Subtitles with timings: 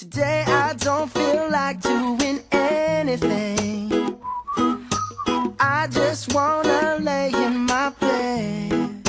[0.00, 4.16] Today I don't feel like doing anything.
[5.60, 9.02] I just wanna lay in my bed.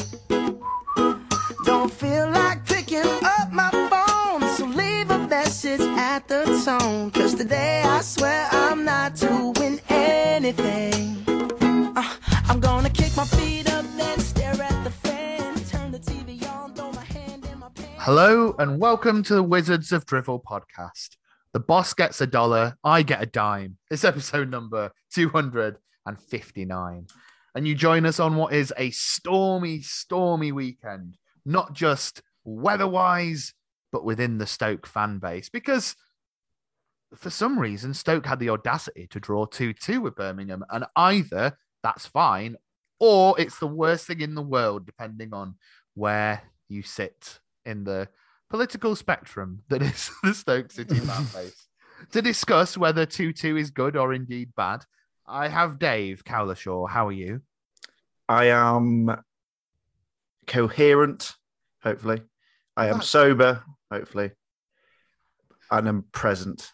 [1.63, 7.09] Don't feel like picking up my phone, so leave a message at the tone.
[7.11, 11.10] Cause today I swear I'm not doing anything.
[18.05, 21.17] Hello and welcome to the Wizards of Drivel podcast.
[21.53, 23.77] The boss gets a dollar, I get a dime.
[23.91, 27.07] It's episode number 259.
[27.53, 33.53] And you join us on what is a stormy, stormy weekend, not just weather wise,
[33.91, 35.49] but within the Stoke fan base.
[35.49, 35.95] Because
[37.13, 40.65] for some reason, Stoke had the audacity to draw 2 2 with Birmingham.
[40.71, 42.55] And either that's fine,
[42.99, 45.53] or it's the worst thing in the world, depending on
[45.93, 48.07] where you sit in the
[48.49, 51.67] political spectrum that is the Stoke City fan base.
[52.13, 54.83] To discuss whether 2 2 is good or indeed bad,
[55.27, 56.89] I have Dave Cowlishaw.
[56.89, 57.41] How are you?
[58.27, 59.15] I am
[60.47, 61.33] coherent,
[61.83, 62.21] hopefully.
[62.75, 64.31] I am That's- sober, hopefully.
[65.69, 66.71] And I'm present.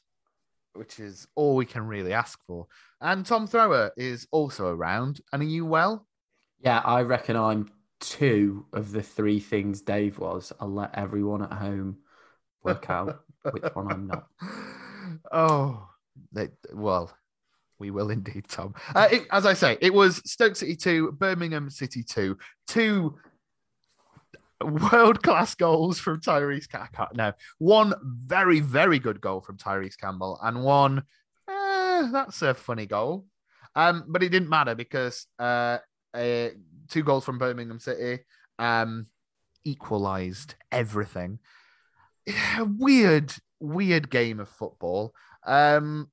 [0.73, 2.67] Which is all we can really ask for.
[3.01, 5.21] And Tom Thrower is also around.
[5.33, 6.07] And are you well?
[6.59, 7.69] Yeah, I reckon I'm
[7.99, 10.53] two of the three things Dave was.
[10.59, 11.97] I'll let everyone at home
[12.63, 14.27] work out which one I'm not.
[15.31, 15.87] Oh,
[16.31, 17.11] they, well,
[17.79, 18.75] we will indeed, Tom.
[18.93, 22.37] Uh, it, as I say, it was Stoke City 2, Birmingham City 2.
[22.67, 23.15] Two
[24.61, 27.07] world class goals from Tyrese Campbell.
[27.13, 31.03] No, one very, very good goal from Tyrese Campbell, and one,
[31.49, 33.25] eh, that's a funny goal.
[33.75, 35.77] Um, but it didn't matter because uh,
[36.13, 36.49] uh,
[36.89, 38.23] two goals from Birmingham City
[38.59, 39.07] um,
[39.63, 41.39] equalized everything.
[42.59, 45.13] Weird, weird game of football.
[45.45, 46.09] Um,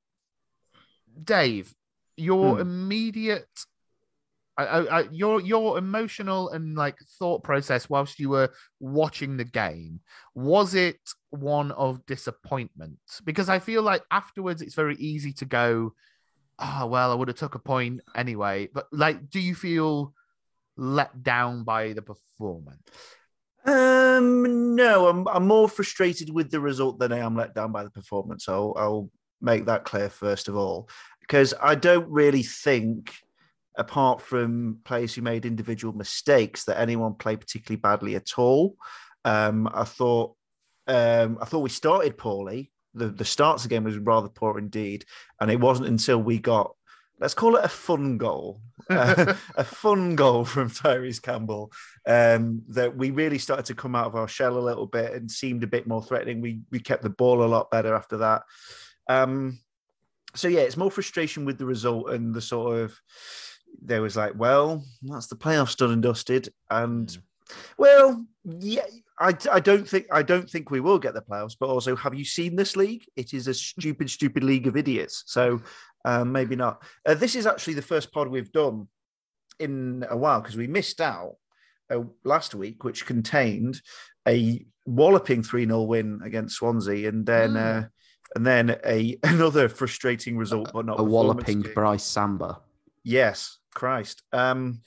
[1.23, 1.75] Dave,
[2.17, 2.61] your Hmm.
[2.61, 3.49] immediate,
[4.57, 9.45] I, I, I, your your emotional and like thought process whilst you were watching the
[9.45, 10.01] game
[10.35, 12.99] was it one of disappointment?
[13.25, 15.95] Because I feel like afterwards it's very easy to go,
[16.59, 18.69] oh well, I would have took a point anyway.
[18.73, 20.14] But like, do you feel
[20.77, 22.83] let down by the performance?
[23.65, 27.85] Um, no, I'm I'm more frustrated with the result than I am let down by
[27.85, 28.49] the performance.
[28.49, 30.89] I'll I'll make that clear first of all,
[31.21, 33.15] because I don't really think,
[33.77, 38.77] apart from players who made individual mistakes, that anyone played particularly badly at all.
[39.25, 40.35] Um, I thought
[40.87, 42.71] um, I thought we started poorly.
[42.93, 45.07] The the start of the game was rather poor indeed,
[45.41, 46.75] and it wasn't until we got
[47.21, 48.61] let's call it a fun goal,
[48.91, 51.73] uh, a fun goal from Tyrese Campbell
[52.07, 55.31] um, that we really started to come out of our shell a little bit and
[55.31, 56.41] seemed a bit more threatening.
[56.41, 58.43] We we kept the ball a lot better after that.
[59.09, 59.61] Um,
[60.35, 63.01] so yeah, it's more frustration with the result and the sort of
[63.83, 67.17] there was like, well, that's the playoffs done and dusted, and
[67.79, 68.87] well, yeah.
[69.21, 72.15] I, I don't think I don't think we will get the playoffs, but also have
[72.17, 73.05] you seen this league?
[73.15, 75.23] It is a stupid, stupid league of idiots.
[75.27, 75.63] So
[76.05, 76.83] um, maybe not.
[77.07, 78.89] Uh, this is actually the first pod we've done
[79.59, 81.37] in a while because we missed out
[81.91, 83.81] uh, last week, which contained
[84.27, 87.85] a walloping 3 0 win against Swansea and then Mm.
[87.85, 87.89] uh,
[88.37, 91.63] and then a another frustrating result, but not A walloping.
[91.63, 92.61] Brice Samba.
[93.05, 94.23] Yes, Christ.
[94.33, 94.81] Um,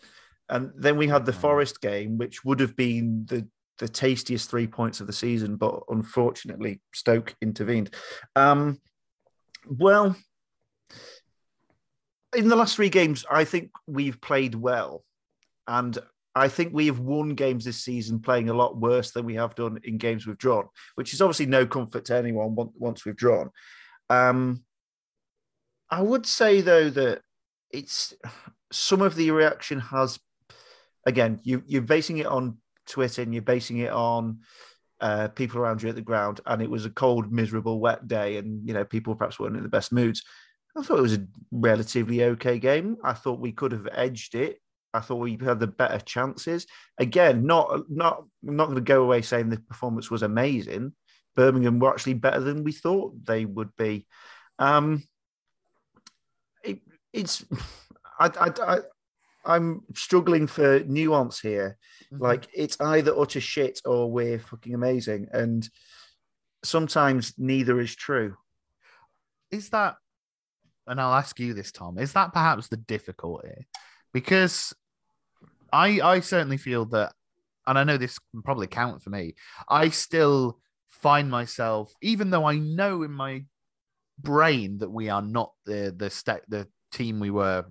[0.50, 1.34] and then we had the.
[1.34, 3.48] Forest game, which would have been the
[3.80, 7.94] the tastiest three points of the season, but unfortunately Stoke intervened.
[8.36, 8.80] Um,
[9.70, 10.16] well,
[12.36, 15.04] in the last three games, I think we've played well,
[15.68, 15.98] and
[16.36, 19.56] I think we have won games this season playing a lot worse than we have
[19.56, 23.50] done in games we've drawn, which is obviously no comfort to anyone once we've drawn.
[24.10, 24.64] Um,
[25.90, 27.22] I would say though that
[27.72, 28.14] it's
[28.72, 30.20] some of the reaction has
[31.06, 34.40] again you you're basing it on Twitter and you're basing it on
[35.00, 38.38] uh, people around you at the ground, and it was a cold, miserable, wet day,
[38.38, 40.24] and you know people perhaps weren't in the best moods.
[40.78, 42.98] I thought it was a relatively okay game.
[43.04, 44.62] I thought we could have edged it.
[44.94, 46.66] I thought we had the better chances.
[46.98, 50.94] Again, not not I'm not going to go away saying the performance was amazing.
[51.36, 54.08] Birmingham were actually better than we thought they would be.
[54.60, 55.04] Um,
[56.64, 56.80] it,
[57.14, 57.46] it's
[58.20, 58.80] I, I, I
[59.46, 61.78] I'm struggling for nuance here.
[62.14, 62.24] Mm-hmm.
[62.24, 65.68] Like it's either utter shit or we're fucking amazing, and
[66.64, 68.36] sometimes neither is true.
[69.52, 69.96] is that
[70.88, 73.68] and i'll ask you this tom is that perhaps the difficulty?
[74.14, 74.74] Because
[75.72, 77.14] i i certainly feel that
[77.66, 79.36] and i know this can probably count for me
[79.68, 80.60] i still
[81.02, 83.44] find myself, even though I know in my
[84.20, 87.66] brain that we are not the the st- the team we were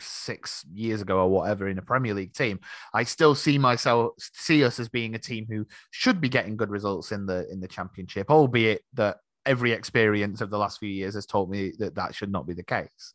[0.00, 2.60] six years ago or whatever in a Premier League team,
[2.94, 6.70] I still see myself see us as being a team who should be getting good
[6.70, 11.14] results in the in the championship, albeit that every experience of the last few years
[11.14, 13.14] has taught me that that should not be the case.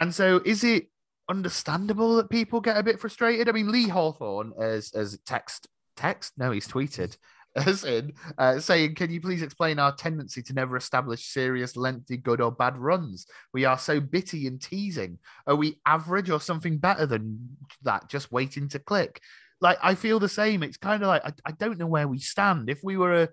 [0.00, 0.88] And so, is it
[1.28, 3.48] understandable that people get a bit frustrated?
[3.48, 7.16] I mean, Lee Hawthorne as as text text no, he's tweeted
[7.66, 12.16] as in uh, saying, Can you please explain our tendency to never establish serious, lengthy,
[12.16, 13.26] good or bad runs?
[13.52, 15.18] We are so bitty and teasing.
[15.46, 19.20] Are we average or something better than that, just waiting to click?
[19.60, 20.62] Like, I feel the same.
[20.62, 22.70] It's kind of like, I, I don't know where we stand.
[22.70, 23.28] If we were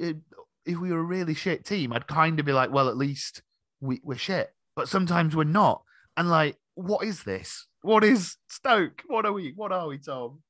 [0.00, 0.14] a,
[0.66, 3.42] if we were a really shit team, I'd kind of be like, well, at least
[3.80, 4.52] we, we're shit.
[4.76, 5.82] But sometimes we're not.
[6.16, 7.66] And like, what is this?
[7.82, 9.02] What is Stoke?
[9.06, 9.52] What are we?
[9.54, 10.42] What are we, Tom?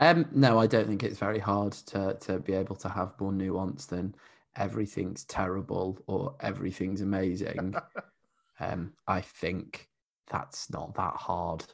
[0.00, 3.32] Um, no, I don't think it's very hard to to be able to have more
[3.32, 4.14] nuance than
[4.56, 7.74] everything's terrible or everything's amazing.
[8.60, 9.88] um, I think
[10.30, 11.64] that's not that hard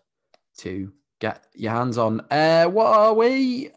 [0.59, 2.21] to get your hands on.
[2.31, 3.71] Uh, what are we?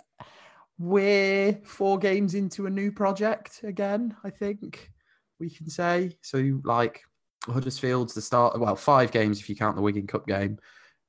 [0.80, 4.16] We're four games into a new project again.
[4.24, 4.92] I think
[5.40, 6.62] we can say so.
[6.64, 7.02] Like
[7.46, 8.60] Huddersfield's the start.
[8.60, 10.60] Well, five games if you count the Wigan Cup game.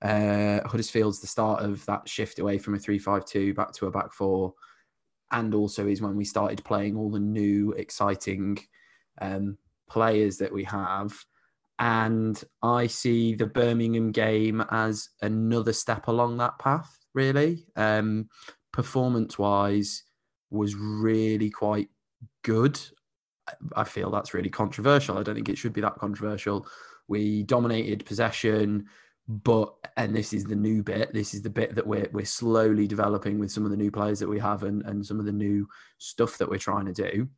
[0.00, 3.87] Uh, Huddersfield's the start of that shift away from a 3 5 2 back to
[3.87, 4.55] a back four.
[5.32, 8.59] And also is when we started playing all the new, exciting
[9.20, 9.59] um,
[9.91, 11.12] players that we have.
[11.79, 17.67] And I see the Birmingham game as another step along that path, really.
[17.76, 18.29] Um,
[18.79, 20.05] Performance wise,
[20.51, 21.89] was really quite
[22.45, 22.79] good.
[23.75, 25.19] I feel that's really controversial.
[25.19, 26.65] I don't think it should be that controversial.
[27.09, 28.87] We dominated possession
[29.29, 32.87] but and this is the new bit this is the bit that we're, we're slowly
[32.87, 35.33] developing with some of the new players that we have and, and some of the
[35.33, 37.29] new stuff that we're trying to do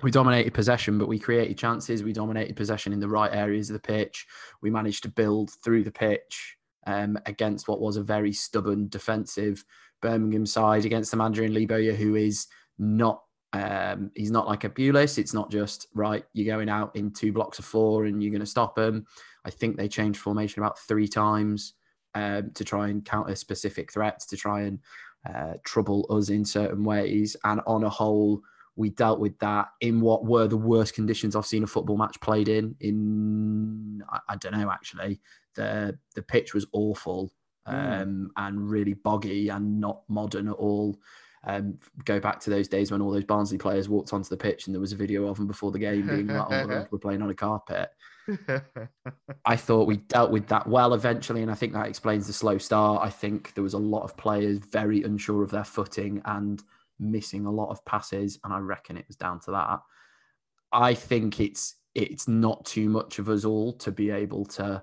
[0.00, 3.74] we dominated possession but we created chances we dominated possession in the right areas of
[3.74, 4.26] the pitch
[4.62, 6.56] we managed to build through the pitch
[6.86, 9.64] um, against what was a very stubborn defensive
[10.00, 12.46] birmingham side against the manager in Lee Bowyer who is
[12.78, 13.22] not
[13.52, 15.16] um, he's not like a Pulis.
[15.16, 16.24] It's not just right.
[16.34, 19.06] You're going out in two blocks of four and you're going to stop them.
[19.44, 21.72] I think they changed formation about three times
[22.14, 24.80] um, to try and counter specific threats, to try and
[25.28, 27.36] uh, trouble us in certain ways.
[27.44, 28.42] And on a whole,
[28.76, 32.20] we dealt with that in what were the worst conditions I've seen a football match
[32.20, 32.76] played in.
[32.80, 35.20] In I, I don't know actually,
[35.54, 37.32] the the pitch was awful.
[37.68, 38.28] Um, mm.
[38.36, 40.98] and really boggy and not modern at all.
[41.44, 44.66] Um, go back to those days when all those Barnsley players walked onto the pitch
[44.66, 47.22] and there was a video of them before the game being like, "Oh, we're playing
[47.22, 47.90] on a carpet."
[49.44, 52.58] I thought we dealt with that well eventually, and I think that explains the slow
[52.58, 53.02] start.
[53.02, 56.62] I think there was a lot of players very unsure of their footing and
[56.98, 59.80] missing a lot of passes, and I reckon it was down to that.
[60.72, 64.82] I think it's it's not too much of us all to be able to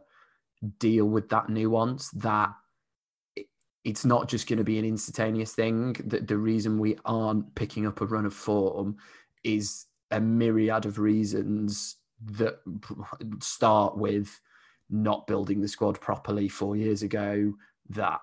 [0.79, 2.49] deal with that nuance that
[3.85, 7.85] it's not just going to be an instantaneous thing that the reason we aren't picking
[7.85, 8.97] up a run of form
[9.43, 12.59] is a myriad of reasons that
[13.41, 14.39] start with
[14.89, 17.53] not building the squad properly four years ago
[17.89, 18.19] that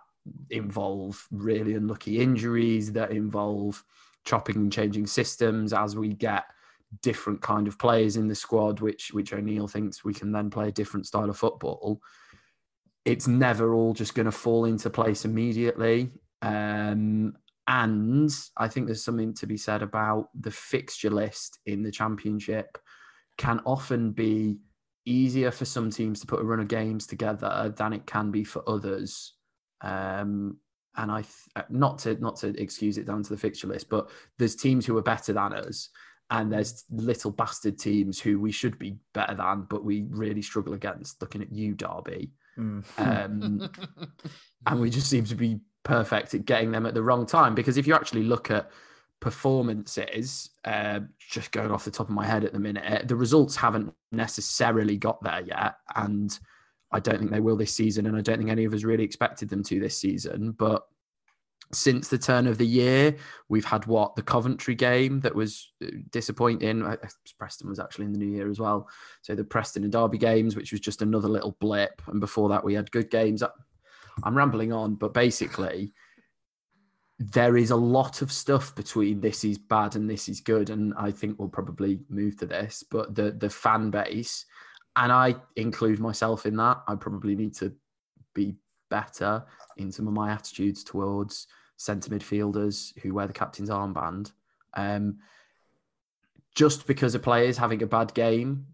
[0.51, 3.85] involve really unlucky injuries that involve
[4.25, 6.45] chopping and changing systems as we get
[7.01, 10.69] different kind of players in the squad which which O'Neill thinks we can then play
[10.69, 12.01] a different style of football
[13.05, 16.11] it's never all just going to fall into place immediately
[16.43, 17.35] um,
[17.69, 22.79] and I think there's something to be said about the fixture list in the championship
[23.39, 24.59] can often be
[25.05, 28.45] easier for some teams to put a run of games together than it can be
[28.45, 29.35] for others.
[29.81, 30.59] Um,
[30.97, 34.11] and I th- not to not to excuse it down to the fixture list, but
[34.39, 35.89] there's teams who are better than us,
[36.31, 40.75] and there's little bastard teams who we should be better than, but we really struggle
[40.75, 41.21] against.
[41.23, 42.85] Looking at you, Derby, mm.
[42.99, 43.71] um,
[44.67, 47.55] and we just seem to be perfect at getting them at the wrong time.
[47.55, 48.71] Because if you actually look at
[49.21, 53.57] performances, uh, just going off the top of my head at the minute, the results
[53.57, 55.77] haven't necessarily got there yet.
[55.95, 56.39] And
[56.91, 58.07] I don't think they will this season.
[58.07, 60.53] And I don't think any of us really expected them to this season.
[60.53, 60.83] But
[61.73, 63.17] since the turn of the year,
[63.49, 66.85] we've had what the Coventry game that was uh, disappointing.
[67.39, 68.89] Preston was actually in the new year as well.
[69.23, 72.03] So the Preston and Derby games, which was just another little blip.
[72.09, 73.43] And before that, we had good games.
[74.23, 75.95] I'm rambling on, but basically,
[77.19, 80.93] there is a lot of stuff between this is bad and this is good, and
[80.97, 82.85] I think we'll probably move to this.
[82.91, 84.45] But the the fan base,
[84.97, 87.73] and I include myself in that, I probably need to
[88.35, 88.57] be
[88.91, 89.45] better
[89.79, 91.47] in some of my attitudes towards
[91.83, 94.33] centre midfielders who wear the captain's armband.
[94.75, 95.19] Um,
[96.55, 98.67] just because a player is having a bad game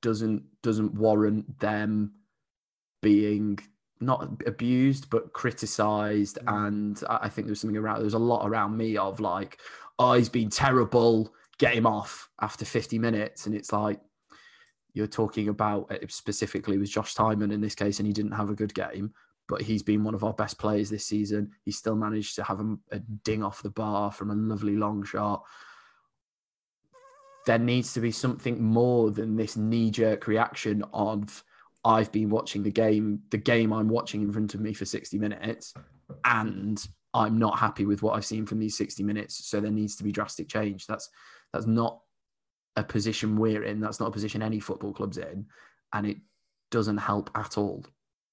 [0.00, 2.12] doesn't doesn't warrant them
[3.02, 3.58] being
[4.00, 6.66] not abused but criticized Mm.
[6.66, 9.58] and I I think there's something around there's a lot around me of like
[9.98, 14.00] oh he's been terrible get him off after 50 minutes and it's like
[14.92, 18.50] you're talking about it specifically with Josh Tymon in this case and he didn't have
[18.50, 19.12] a good game
[19.48, 22.60] but he's been one of our best players this season he still managed to have
[22.60, 25.42] a, a ding off the bar from a lovely long shot
[27.46, 31.44] there needs to be something more than this knee-jerk reaction of
[31.84, 35.18] I've been watching the game, the game I'm watching in front of me for 60
[35.20, 35.72] minutes,
[36.24, 36.84] and
[37.14, 39.46] I'm not happy with what I've seen from these 60 minutes.
[39.46, 40.86] So there needs to be drastic change.
[40.86, 41.08] That's
[41.52, 42.00] that's not
[42.74, 43.80] a position we're in.
[43.80, 45.46] That's not a position any football club's in,
[45.92, 46.16] and it
[46.72, 47.84] doesn't help at all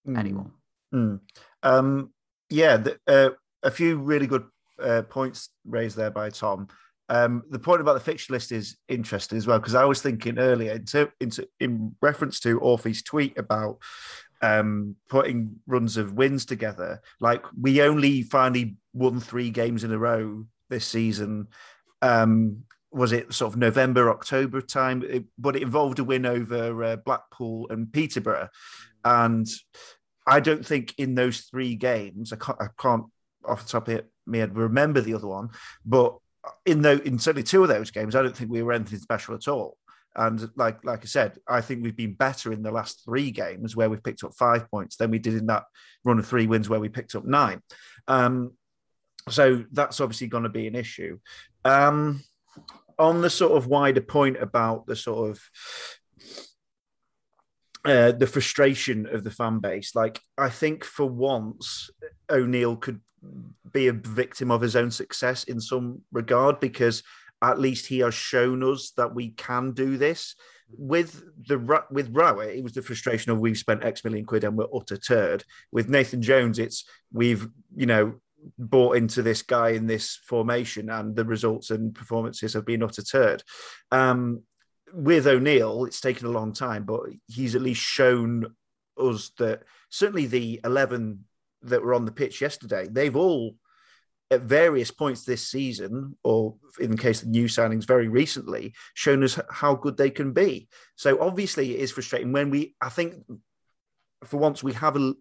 [0.07, 0.19] Mm.
[0.19, 0.51] anyone.
[0.93, 1.19] Mm.
[1.63, 2.11] Um,
[2.49, 3.29] yeah, the, uh,
[3.63, 4.45] a few really good
[4.81, 6.67] uh, points raised there by Tom.
[7.09, 10.39] Um, the point about the fixture list is interesting as well because I was thinking
[10.39, 13.77] earlier into, into in reference to Orphe's tweet about
[14.41, 17.01] um, putting runs of wins together.
[17.19, 21.47] Like we only finally won three games in a row this season.
[22.01, 25.03] Um, was it sort of November, October time?
[25.07, 28.49] It- but it involved a win over uh, Blackpool and Peterborough,
[29.03, 29.47] and
[30.25, 33.05] I don't think in those three games, I can't, I can't
[33.45, 35.49] off the top of my head remember the other one,
[35.85, 36.17] but
[36.65, 39.47] in in certainly two of those games, I don't think we were anything special at
[39.47, 39.77] all.
[40.15, 43.75] And like like I said, I think we've been better in the last three games
[43.75, 45.63] where we've picked up five points than we did in that
[46.03, 47.61] run of three wins where we picked up nine.
[48.07, 48.51] Um,
[49.29, 51.17] so that's obviously going to be an issue.
[51.65, 52.23] Um,
[52.99, 55.41] on the sort of wider point about the sort of
[57.85, 59.95] uh, the frustration of the fan base.
[59.95, 61.89] Like, I think for once,
[62.29, 63.01] O'Neill could
[63.71, 67.03] be a victim of his own success in some regard because
[67.41, 70.35] at least he has shown us that we can do this.
[70.75, 74.57] With the with Rowett, it was the frustration of we've spent X million quid and
[74.57, 75.43] we're utter turd.
[75.71, 78.15] With Nathan Jones, it's we've you know
[78.57, 83.03] bought into this guy in this formation and the results and performances have been utter
[83.03, 83.43] turd.
[83.91, 84.43] Um,
[84.93, 88.55] with O'Neill, it's taken a long time, but he's at least shown
[88.97, 91.25] us that certainly the 11
[91.63, 93.55] that were on the pitch yesterday, they've all
[94.29, 99.23] at various points this season, or in the case of new signings very recently, shown
[99.23, 100.67] us how good they can be.
[100.95, 103.15] So obviously it is frustrating when we, I think
[104.23, 105.13] for once we have a,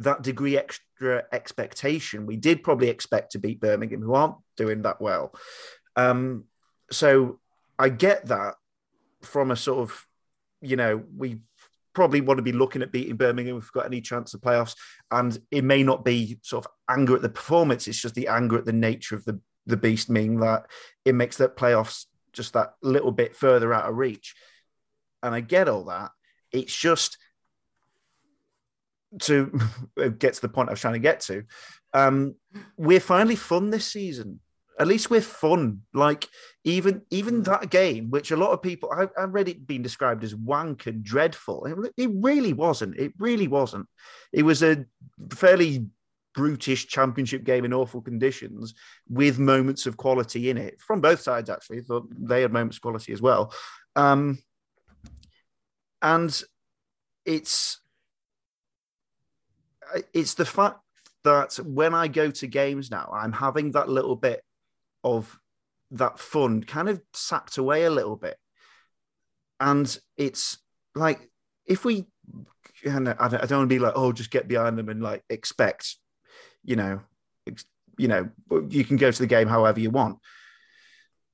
[0.00, 2.26] that degree extra expectation.
[2.26, 5.34] We did probably expect to beat Birmingham, who aren't doing that well.
[5.96, 6.44] Um,
[6.90, 7.38] so
[7.78, 8.54] I get that
[9.22, 10.06] from a sort of,
[10.60, 11.38] you know, we
[11.92, 14.74] probably want to be looking at beating Birmingham if we've got any chance of playoffs.
[15.10, 18.58] And it may not be sort of anger at the performance, it's just the anger
[18.58, 20.66] at the nature of the, the beast, meaning that
[21.04, 24.34] it makes that playoffs just that little bit further out of reach.
[25.22, 26.10] And I get all that.
[26.52, 27.18] It's just
[29.22, 29.58] to
[30.18, 31.44] get to the point I was trying to get to.
[31.92, 32.36] Um,
[32.76, 34.40] we're finally fun this season
[34.78, 35.82] at least we're fun.
[35.92, 36.28] Like
[36.64, 40.24] even even that game, which a lot of people I, I read it being described
[40.24, 41.66] as wank and dreadful.
[41.66, 42.96] It, it really wasn't.
[42.98, 43.86] It really wasn't.
[44.32, 44.84] It was a
[45.32, 45.86] fairly
[46.34, 48.74] brutish championship game in awful conditions
[49.08, 51.50] with moments of quality in it from both sides.
[51.50, 53.52] Actually, thought they had moments of quality as well.
[53.96, 54.38] Um,
[56.02, 56.42] and
[57.24, 57.80] it's
[60.14, 60.80] it's the fact
[61.24, 64.42] that when I go to games now, I'm having that little bit
[65.04, 65.38] of
[65.92, 68.36] that fun kind of sapped away a little bit.
[69.58, 70.58] And it's
[70.94, 71.30] like,
[71.66, 72.06] if we,
[72.84, 75.96] and I don't, want to be like, oh, just get behind them and like expect,
[76.64, 77.00] you know,
[77.46, 77.64] ex,
[77.98, 78.30] you know,
[78.68, 80.18] you can go to the game however you want.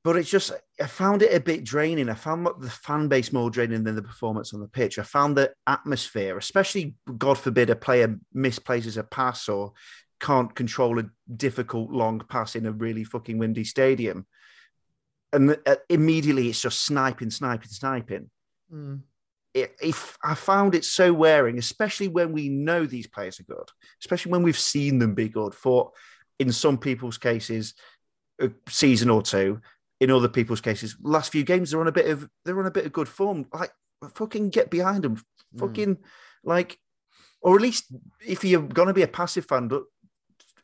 [0.03, 2.09] But it's just, I found it a bit draining.
[2.09, 4.99] I found the fan base more draining than the performance on the pitch.
[4.99, 9.73] I found the atmosphere, especially, God forbid, a player misplaces a pass or
[10.21, 14.27] can't control a difficult long pass in a really fucking windy stadium.
[15.33, 18.31] And uh, immediately it's just sniping, sniping, sniping.
[18.73, 19.03] Mm.
[19.53, 23.69] It, if I found it so wearing, especially when we know these players are good,
[24.03, 25.93] especially when we've seen them be good for,
[26.39, 27.75] in some people's cases,
[28.41, 29.61] a season or two.
[29.99, 32.71] In other people's cases, last few games they're on a bit of they're on a
[32.71, 33.47] bit of good form.
[33.53, 33.71] Like
[34.15, 35.59] fucking get behind them, mm.
[35.59, 35.97] fucking
[36.45, 36.79] like,
[37.41, 37.87] or at least
[38.27, 39.71] if you're gonna be a passive fan,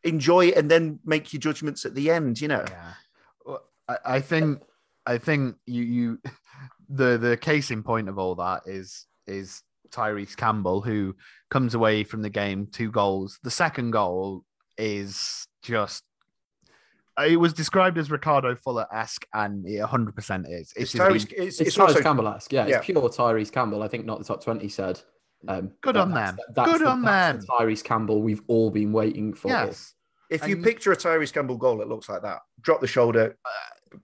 [0.04, 2.40] enjoy it and then make your judgments at the end.
[2.40, 2.64] You know.
[2.68, 3.56] Yeah.
[3.88, 4.62] I, I think
[5.06, 6.18] I think you you
[6.88, 11.14] the the case in point of all that is is Tyrese Campbell who
[11.50, 13.38] comes away from the game two goals.
[13.42, 14.44] The second goal
[14.78, 16.02] is just
[17.18, 20.72] uh, it was described as Ricardo Fuller esque, and it 100 percent is.
[20.76, 22.52] It's, It's, Tyrese, been- it's, It's, it's Tyrese also Campbell-esque.
[22.52, 22.76] Yeah, yeah.
[22.78, 23.82] it's pure Tyrese Campbell.
[23.82, 25.00] I think not the top twenty said.
[25.48, 26.44] Um, Good on that's- them.
[26.54, 27.68] That's Good the, on that's the them.
[27.68, 29.48] Tyrese Campbell we've all been waiting for.
[29.48, 29.94] yes,
[30.30, 32.40] if you picture a Tyrese Campbell goal, it looks like that.
[32.60, 33.36] Drop the shoulder.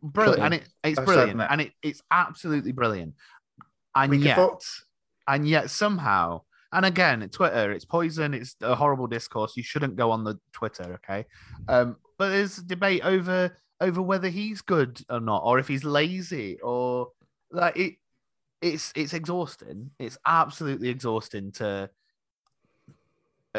[0.02, 3.14] brilliant, and it, it's I've said brilliant, and it, it's absolutely brilliant.
[3.94, 4.58] And We yet, fo-
[5.26, 6.42] and yet somehow,
[6.72, 8.34] and again, Twitter, it's poison.
[8.34, 9.56] It's a horrible discourse.
[9.56, 11.24] You shouldn't go on the Twitter, okay?
[11.68, 16.58] Um, but there's debate over over whether he's good or not, or if he's lazy,
[16.62, 17.08] or
[17.52, 17.94] like it.
[18.60, 19.90] It's it's exhausting.
[19.98, 21.90] It's absolutely exhausting to.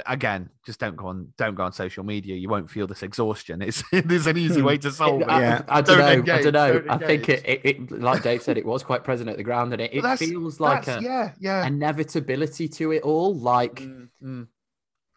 [0.05, 1.33] Again, just don't go on.
[1.37, 2.35] Don't go on social media.
[2.35, 3.61] You won't feel this exhaustion.
[3.61, 5.29] It's there's an easy way to solve it.
[5.29, 5.61] I, Yeah.
[5.67, 6.33] I, don't Don't know.
[6.33, 6.79] I don't know.
[6.79, 9.43] don't I think it, it, it, like Dave said, it was quite present at the
[9.43, 11.65] ground, and it, it feels like a yeah, yeah.
[11.65, 13.33] inevitability to it all.
[13.33, 14.47] Like, Mm, mm.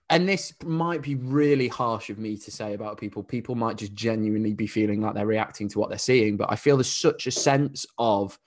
[0.09, 3.23] and this might be really harsh of me to say about people.
[3.23, 6.57] People might just genuinely be feeling like they're reacting to what they're seeing, but I
[6.57, 8.39] feel there's such a sense of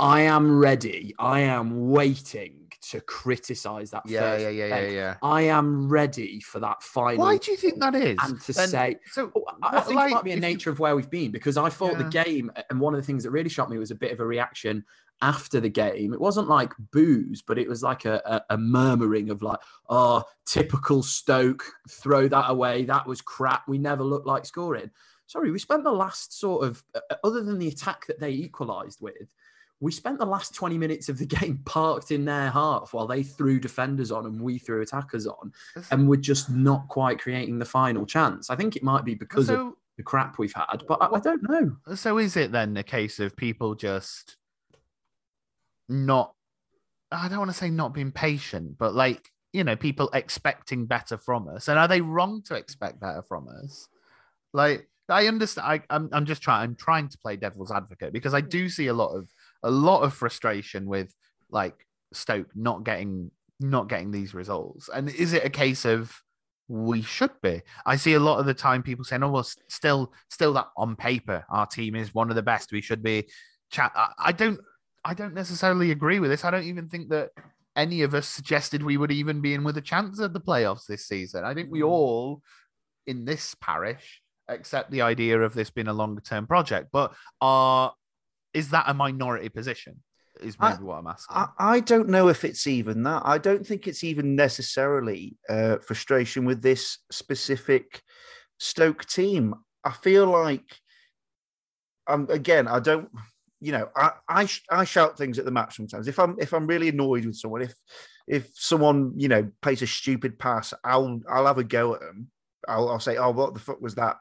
[0.00, 1.14] I am ready.
[1.18, 2.56] I am waiting
[2.90, 4.02] to criticize that.
[4.06, 5.16] Yeah, first yeah, yeah, yeah, yeah.
[5.22, 7.18] I am ready for that final.
[7.24, 8.16] Why do you think that is?
[8.22, 9.30] and to And say, so.
[9.36, 11.10] Oh, I what, think like, it might be a if you- nature of where we've
[11.10, 13.76] been because I thought the game, and one of the things that really shocked me
[13.78, 14.84] was a bit of a reaction
[15.22, 16.14] after the game.
[16.14, 19.58] It wasn't like booze, but it was like a, a, a murmuring of like,
[19.90, 22.86] oh, typical Stoke, throw that away.
[22.86, 23.68] That was crap.
[23.68, 24.90] We never looked like scoring.
[25.26, 29.02] Sorry, we spent the last sort of, uh, other than the attack that they equalised
[29.02, 29.28] with,
[29.80, 33.22] we spent the last 20 minutes of the game parked in their half while they
[33.22, 35.52] threw defenders on and we threw attackers on
[35.90, 38.50] and we're just not quite creating the final chance.
[38.50, 41.42] I think it might be because of the crap we've had, but I, I don't
[41.48, 41.94] know.
[41.96, 44.36] so is it then a case of people just
[45.88, 46.34] not?
[47.12, 51.18] I don't want to say not being patient, but like you know, people expecting better
[51.18, 53.88] from us, and are they wrong to expect better from us?
[54.52, 55.66] Like I understand.
[55.66, 56.62] I, I'm I'm just trying.
[56.62, 59.28] I'm trying to play devil's advocate because I do see a lot of
[59.62, 61.12] a lot of frustration with
[61.50, 64.88] like Stoke not getting not getting these results.
[64.92, 66.14] And is it a case of
[66.68, 67.62] we should be?
[67.84, 70.96] I see a lot of the time people saying, "Oh, well, still, still that on
[70.96, 72.72] paper, our team is one of the best.
[72.72, 73.28] We should be."
[73.70, 73.92] Chat.
[74.18, 74.60] I, don't.
[75.04, 76.44] I don't necessarily agree with this.
[76.44, 77.30] I don't even think that
[77.76, 80.86] any of us suggested we would even be in with a chance at the playoffs
[80.86, 81.44] this season.
[81.44, 81.88] I think we mm.
[81.88, 82.42] all,
[83.06, 86.88] in this parish, accept the idea of this being a longer term project.
[86.92, 87.92] But are
[88.54, 90.02] is that a minority position?
[90.40, 91.36] Is I- maybe what I'm asking.
[91.36, 93.22] I, I don't know if it's even that.
[93.24, 98.02] I don't think it's even necessarily uh, frustration with this specific
[98.58, 99.54] Stoke team.
[99.84, 100.76] I feel like,
[102.06, 103.08] um, again, I don't.
[103.62, 106.08] You know, I, I sh- I shout things at the match sometimes.
[106.08, 107.74] If I'm if I'm really annoyed with someone, if
[108.26, 112.30] if someone you know plays a stupid pass, I'll I'll have a go at them.
[112.68, 114.16] I'll, I'll say, oh, what the fuck was that?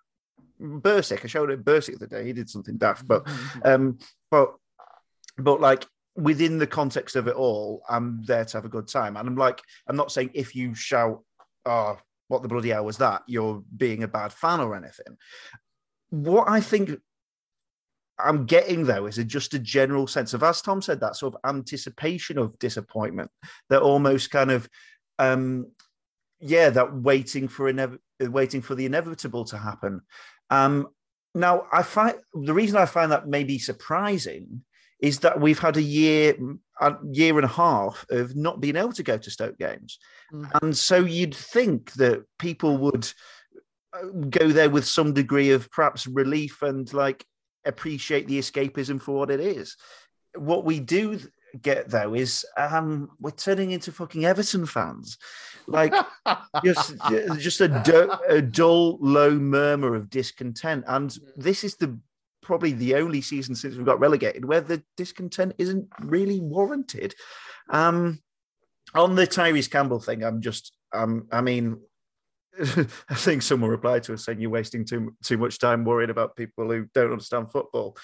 [0.62, 1.24] Bursik.
[1.24, 2.26] I showed it Bursik the day.
[2.26, 3.28] He did something daft, but
[3.64, 3.98] um,
[4.32, 4.56] but
[5.38, 9.16] but like within the context of it all, I'm there to have a good time.
[9.18, 11.24] And I'm like, I'm not saying if you shout,
[11.66, 13.24] oh, what the bloody hell was that?
[13.28, 15.18] You're being a bad fan or anything.
[16.10, 17.00] What I think
[18.20, 21.36] I'm getting though is a, just a general sense of, as Tom said, that sort
[21.36, 23.32] of anticipation of disappointment,
[23.70, 24.70] that almost kind of,
[25.20, 25.72] um,
[26.40, 30.02] yeah, that waiting for inev- waiting for the inevitable to happen.
[30.50, 30.88] Um,
[31.36, 34.64] now, I find the reason I find that maybe surprising
[35.00, 36.36] is that we've had a year,
[36.82, 40.00] a year and a half of not being able to go to Stoke games,
[40.34, 40.62] Mm.
[40.62, 43.12] and so you'd think that people would
[43.94, 47.26] uh, go there with some degree of perhaps relief and like
[47.66, 49.76] appreciate the escapism for what it is.
[50.36, 51.20] What we do
[51.62, 55.18] get though is um, we're turning into fucking Everton fans,
[55.68, 55.94] like
[56.64, 56.96] just
[57.38, 60.84] just a, du- a dull, low murmur of discontent.
[60.88, 62.00] And this is the
[62.42, 67.14] probably the only season since we got relegated where the discontent isn't really warranted.
[67.70, 68.22] Um,
[68.96, 71.80] on the Tyrese Campbell thing, I'm just, um, I mean,
[72.60, 76.36] I think someone replied to us saying you're wasting too too much time worrying about
[76.36, 77.96] people who don't understand football.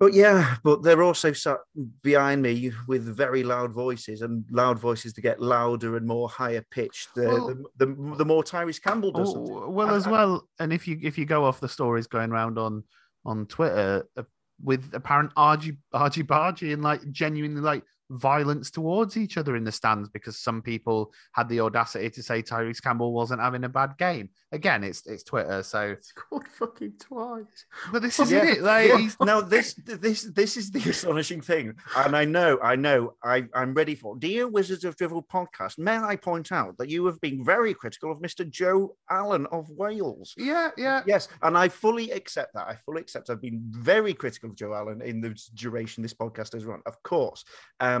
[0.00, 1.58] But yeah, but they're also sat
[2.02, 6.64] behind me with very loud voices, and loud voices to get louder and more higher
[6.70, 7.14] pitched.
[7.14, 9.34] The, Well- the, the, the more Tyrese Campbell does.
[9.36, 12.58] Oh, well, as well, and if you if you go off the stories going around
[12.58, 12.82] on
[13.26, 14.22] on Twitter uh,
[14.64, 19.72] with apparent argy argy bargy and like genuinely like violence towards each other in the
[19.72, 23.96] stands because some people had the audacity to say Tyrese Campbell wasn't having a bad
[23.98, 24.28] game.
[24.52, 27.66] Again, it's it's Twitter, so Scored fucking twice.
[27.92, 28.62] but this is Yeah, it.
[28.62, 28.98] Like, yeah.
[28.98, 33.44] he's- Now this this this is the astonishing thing, and I know I know I
[33.54, 34.16] I'm ready for.
[34.16, 38.10] Dear Wizards of Drivel podcast, may I point out that you have been very critical
[38.10, 38.48] of Mr.
[38.48, 40.34] Joe Allen of Wales.
[40.36, 41.02] yeah, yeah.
[41.06, 42.66] Yes, and I fully accept that.
[42.66, 43.30] I fully accept.
[43.30, 46.80] I've been very critical of Joe Allen in the duration this podcast has run.
[46.86, 47.44] Of course,
[47.78, 47.99] um,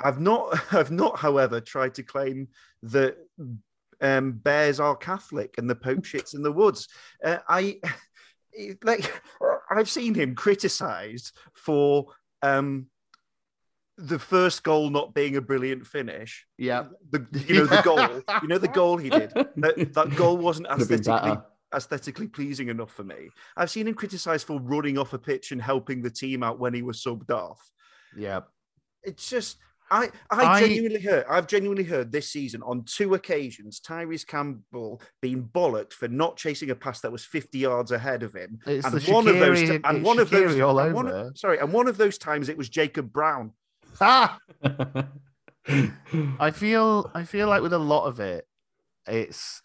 [0.00, 0.60] I've not.
[0.72, 2.48] I've not, however, tried to claim
[2.82, 3.16] that
[4.00, 6.88] um, bears are Catholic and the Pope shits in the woods.
[7.24, 7.80] Uh, I
[8.82, 9.10] like.
[9.70, 12.06] I've seen him criticised for
[12.42, 12.86] um,
[13.96, 16.46] the first goal not being a brilliant finish.
[16.58, 16.84] Yeah.
[17.10, 18.22] The you know the goal.
[18.42, 19.32] You know the goal he did.
[19.32, 21.42] That, that goal wasn't Could have been aesthetically
[21.74, 23.30] aesthetically pleasing enough for me.
[23.56, 26.74] I've seen him criticised for running off a pitch and helping the team out when
[26.74, 27.60] he was subbed off.
[28.16, 28.40] Yeah.
[29.04, 29.58] It's just
[29.90, 35.00] I I, I- genuinely heard I've genuinely heard this season on two occasions Tyrese Campbell
[35.20, 38.58] being bollocked for not chasing a pass that was 50 yards ahead of him.
[38.66, 41.32] It's and the one of those Shaqiri- and one of those all and one- over.
[41.34, 43.52] sorry, and one of those times it was Jacob Brown.
[44.00, 44.38] Ah!
[45.66, 48.46] I feel I feel like with a lot of it,
[49.06, 49.62] it's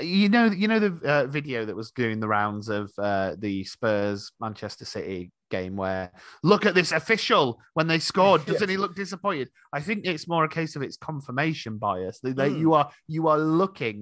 [0.00, 3.64] you know you know the uh, video that was doing the rounds of uh, the
[3.64, 6.10] Spurs Manchester City game where
[6.42, 7.44] look at this official
[7.76, 9.48] when they scored doesn't he look disappointed?
[9.72, 12.60] I think it's more a case of it's confirmation bias that that Mm.
[12.62, 14.00] you are you are looking.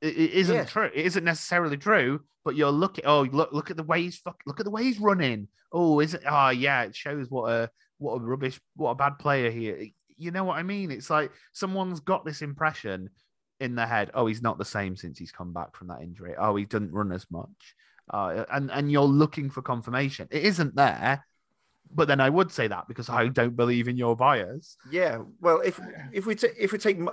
[0.00, 0.64] It, it isn't Yeah.
[0.74, 0.90] true.
[1.00, 3.04] It isn't necessarily true, but you're looking.
[3.06, 3.50] Oh, look!
[3.52, 5.48] Look at the way he's fuck, Look at the way he's running.
[5.72, 6.22] Oh, is it?
[6.26, 6.82] Oh, yeah.
[6.82, 9.88] It shows what a what a rubbish, what a bad player he is.
[10.16, 10.90] You know what I mean?
[10.90, 13.10] It's like someone's got this impression
[13.60, 14.10] in their head.
[14.14, 16.34] Oh, he's not the same since he's come back from that injury.
[16.38, 17.58] Oh, he doesn't run as much.
[18.10, 20.28] Uh, and and you're looking for confirmation.
[20.30, 21.24] It isn't there.
[21.90, 24.76] But then I would say that because I don't believe in your bias.
[24.90, 25.80] Yeah, well, if
[26.12, 27.08] if we ta- if we take m-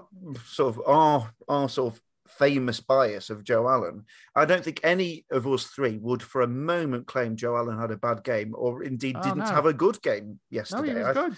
[0.45, 4.03] sort of our our sort of famous bias of Joe Allen,
[4.35, 7.91] I don't think any of us three would for a moment claim Joe Allen had
[7.91, 9.45] a bad game or indeed Oh, didn't no.
[9.45, 10.89] have a good game No, yesterday.
[10.89, 11.37] he was I- good.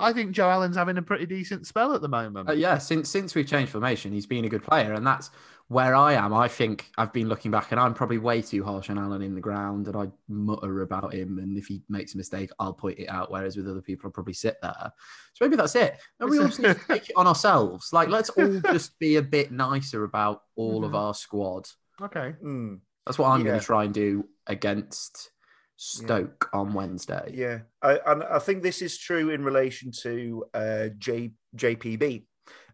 [0.00, 2.50] I think Joe Allen's having a pretty decent spell at the moment.
[2.50, 5.30] Uh, yeah, since since we've changed formation, he's been a good player, and that's
[5.68, 6.34] where I am.
[6.34, 9.34] I think I've been looking back, and I'm probably way too harsh on Alan in
[9.34, 12.98] the ground, and I mutter about him, and if he makes a mistake, I'll point
[12.98, 13.30] it out.
[13.30, 14.92] Whereas with other people, I'll probably sit there.
[15.32, 15.98] So maybe that's it.
[16.20, 17.92] And we all just need to take it on ourselves.
[17.92, 20.98] Like, let's all just be a bit nicer about all of Mhm.
[20.98, 21.68] our squad.
[22.00, 22.34] okay.
[22.44, 25.30] Mm, That's what I'm going to try and do against
[25.76, 27.32] Stoke on Wednesday.
[27.34, 32.26] yeah, I, and I think this is true in relation to uh, J, JPB,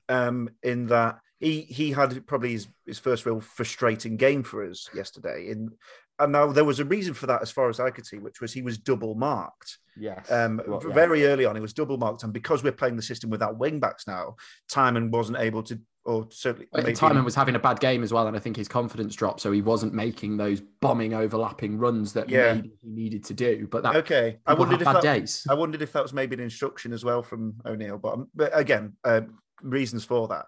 [0.08, 4.88] um, in that he he had probably his, his first real frustrating game for us
[4.94, 5.48] yesterday.
[5.50, 5.70] In
[6.18, 8.42] and now there was a reason for that, as far as I could see, which
[8.42, 9.78] was he was double marked.
[9.96, 10.30] Yes.
[10.30, 10.92] Um, Well, yeah.
[10.92, 13.80] very early on, he was double marked, and because we're playing the system without wing
[13.80, 14.36] backs now,
[14.70, 18.26] Tymon wasn't able to, or certainly maybe- Tymon was having a bad game as well,
[18.26, 22.28] and I think his confidence dropped, so he wasn't making those bombing, overlapping runs that
[22.28, 22.52] Yeah.
[22.52, 23.66] maybe he needed to do.
[23.70, 24.40] But that okay.
[24.44, 25.46] I wondered if bad that, days.
[25.48, 28.94] I wondered if that was maybe an instruction as well from O'Neill, but, but again,
[29.04, 29.22] uh,
[29.62, 30.44] reasons for that.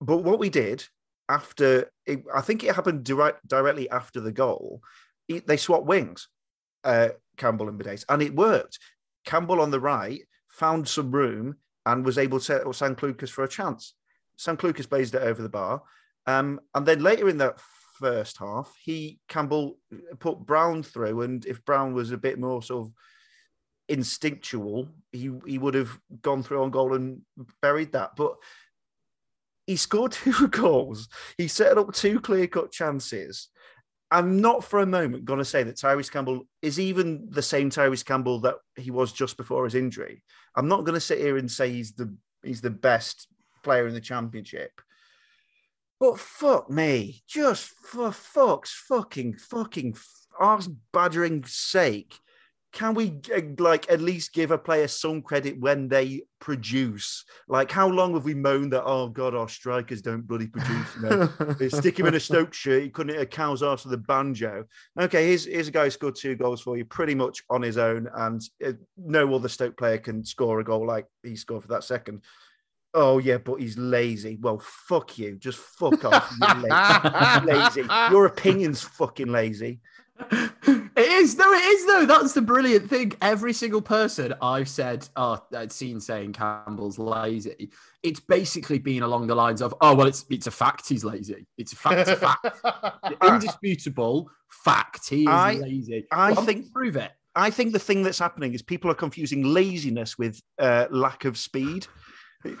[0.00, 0.84] But what we did
[1.28, 4.82] after, it, I think it happened direct, directly after the goal.
[5.26, 6.28] he- they swapped wings,
[6.84, 8.78] uh, Campbell and Bidace, and it worked.
[9.26, 13.30] Campbell on the right found some room and was able to set up Sam Clucas
[13.30, 13.94] for a chance.
[14.36, 15.82] Sam Clucas blazed it over the bar,
[16.26, 17.60] um, and then later in that
[17.98, 19.78] first half, he Campbell
[20.18, 22.92] put Brown through, and if Brown was a bit more sort of
[23.88, 27.22] instinctual, he he would have gone through on goal and
[27.60, 28.16] buried that.
[28.16, 28.36] But
[29.68, 31.08] he scored two goals.
[31.36, 33.48] He set up two clear cut chances.
[34.10, 37.68] I'm not for a moment going to say that Tyrese Campbell is even the same
[37.68, 40.22] Tyrese Campbell that he was just before his injury.
[40.56, 43.28] I'm not going to sit here and say he's the he's the best
[43.62, 44.72] player in the championship.
[46.00, 49.96] But fuck me, just for fuck's fucking fucking
[50.40, 52.18] arse badgering sake,
[52.72, 53.18] can we
[53.58, 57.24] like at least give a player some credit when they produce?
[57.48, 58.84] Like, how long have we moaned that?
[58.84, 60.96] Oh god, our strikers don't bloody produce.
[60.96, 62.82] You know, stick him in a Stoke shirt.
[62.82, 64.64] He couldn't hit a cow's arse with a banjo.
[65.00, 67.78] Okay, here's here's a guy who scored two goals for you, pretty much on his
[67.78, 71.68] own, and uh, no other Stoke player can score a goal like he scored for
[71.68, 72.22] that second.
[72.92, 74.38] Oh yeah, but he's lazy.
[74.40, 75.36] Well, fuck you.
[75.36, 76.34] Just fuck off.
[76.40, 77.46] You lazy.
[77.46, 77.88] lazy.
[78.10, 79.80] Your opinion's fucking lazy.
[81.18, 82.06] Is no, it is though.
[82.06, 83.12] That's the brilliant thing.
[83.20, 87.70] Every single person I've said, oh, I'd seen saying Campbell's lazy.
[88.02, 91.46] It's basically been along the lines of, oh well, it's it's a fact he's lazy.
[91.56, 94.30] It's a fact, it's a fact, indisputable
[94.64, 95.08] fact.
[95.08, 96.06] He is I- lazy.
[96.12, 97.12] I Well, think- prove it.
[97.34, 101.38] I think the thing that's happening is people are confusing laziness with uh, lack of
[101.38, 101.86] speed.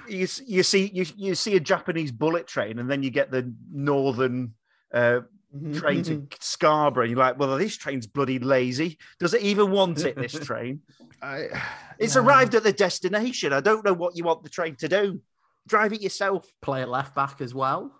[0.08, 3.52] You, you see you, you see a Japanese bullet train, and then you get the
[3.72, 4.54] northern
[4.94, 5.20] uh,
[5.54, 6.24] Mm-hmm, train to mm-hmm.
[6.40, 7.04] Scarborough.
[7.04, 8.98] And you're like, well, this train's bloody lazy.
[9.18, 10.16] Does it even want it?
[10.16, 10.80] This train.
[11.22, 11.48] I,
[11.98, 12.22] It's yeah.
[12.22, 13.52] arrived at the destination.
[13.52, 15.20] I don't know what you want the train to do.
[15.66, 16.46] Drive it yourself.
[16.62, 17.92] Play at left back as well.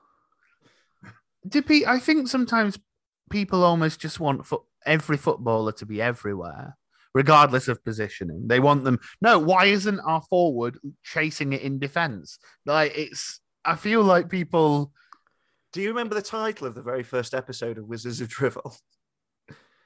[1.47, 2.79] Do pe- I think sometimes
[3.31, 6.77] people almost just want fo- every footballer to be everywhere,
[7.13, 8.47] regardless of positioning.
[8.47, 9.01] They want them.
[9.21, 12.39] No, why isn't our forward chasing it in defence?
[12.65, 13.41] Like it's.
[13.65, 14.93] I feel like people.
[15.73, 18.75] Do you remember the title of the very first episode of Wizards of Drivel?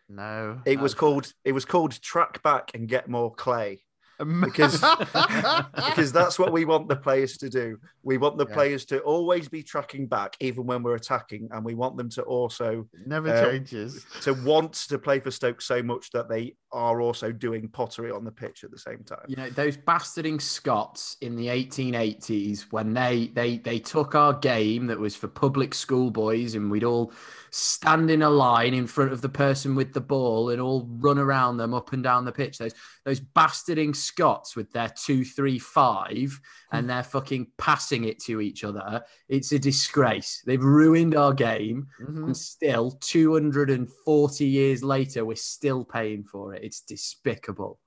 [0.08, 3.82] No, It was called it was called Track Back and Get More Clay.
[4.18, 4.80] Because-
[5.74, 7.78] because that's what we want the players to do.
[8.02, 8.54] We want the Yeah.
[8.54, 12.22] players to always be tracking back, even when we're attacking, and we want them to
[12.22, 14.04] also It never Uh, changes.
[14.22, 18.24] to want to play for Stoke so much that they are also doing pottery on
[18.24, 19.24] the pitch at the same time.
[19.28, 24.86] You know those bastarding Scots in the 1880s when they they they took our game
[24.86, 27.12] that was for public school boys and we'd all
[27.50, 31.18] stand in a line in front of the person with the ball and all run
[31.18, 32.56] around them up and down the pitch.
[32.58, 32.72] Those
[33.04, 34.11] those bastarding Scots
[34.56, 36.38] with their two three five
[36.72, 39.02] and they're fucking passing it to each other.
[39.28, 40.42] It's a disgrace.
[40.46, 41.88] They've ruined our game.
[42.00, 42.24] Mhm.
[42.24, 46.64] And still, 240 years later, we're still paying for it.
[46.64, 47.78] It's despicable.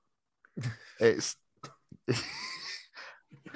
[1.00, 1.36] It's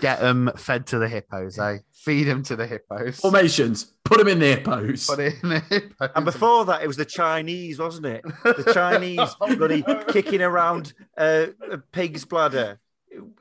[0.01, 1.79] get them fed to the hippos, eh?
[1.93, 3.21] Feed them to the hippos.
[3.21, 5.07] Formations, put them in the hippos.
[5.07, 6.11] Put it in the hippos.
[6.15, 8.23] And before that, it was the Chinese, wasn't it?
[8.45, 10.03] The Chinese Oh, bloody no.
[10.05, 12.79] kicking around uh, a pig's bladder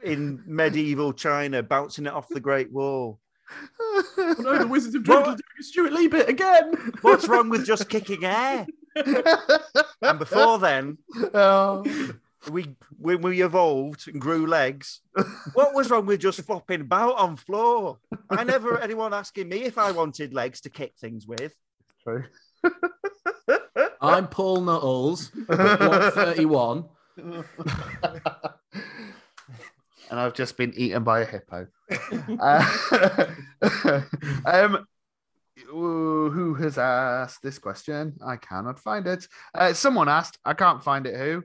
[0.03, 3.19] in medieval China, bouncing it off the Great Wall.
[3.81, 5.23] Oh no, the Wizards of What?
[5.25, 6.73] Drivel are doing a Stewart Lee bit again.
[7.01, 8.67] What's wrong with just kicking air?
[10.01, 10.97] And before then,
[11.33, 11.83] Oh.
[12.49, 15.01] We when we evolved and grew legs,
[15.53, 17.99] what was wrong with just flopping about on floor?
[18.29, 21.53] I never had anyone asking me if I wanted legs to kick things with.
[22.03, 22.23] True.
[24.01, 26.85] I'm Paul Nuttles, 131.
[27.17, 27.43] and
[30.11, 31.67] I've just been eaten by a hippo.
[32.39, 33.21] Uh,
[34.45, 34.87] um,
[35.73, 38.17] ooh, who has asked this question?
[38.25, 39.27] I cannot find it.
[39.53, 40.39] Uh, someone asked.
[40.45, 41.15] I can't find it.
[41.17, 41.43] Who?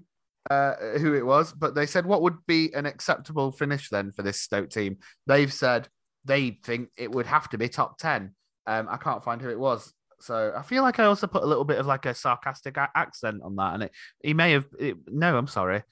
[0.50, 1.52] Uh, who it was?
[1.52, 5.52] But they said, "What would be an acceptable finish then for this Stoke team?" They've
[5.52, 5.88] said
[6.24, 8.34] they think it would have to be top ten.
[8.66, 9.92] Um, I can't find who it was.
[10.20, 12.90] So I feel like I also put a little bit of like a sarcastic a-
[12.94, 14.66] accent on that, and it he may have.
[14.78, 15.82] It, no, I'm sorry.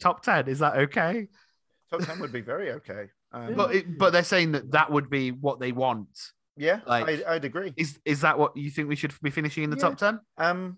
[0.00, 1.28] Top ten is that okay?
[1.90, 3.06] Top 10 would be very okay.
[3.32, 6.08] Um, But it, but they're saying that that would be what they want.
[6.58, 7.72] yeah, like- I, I'd agree.
[7.76, 9.82] Is is that what you think we should be finishing in the Yeah.
[9.88, 10.20] top ten?
[10.36, 10.76] Um,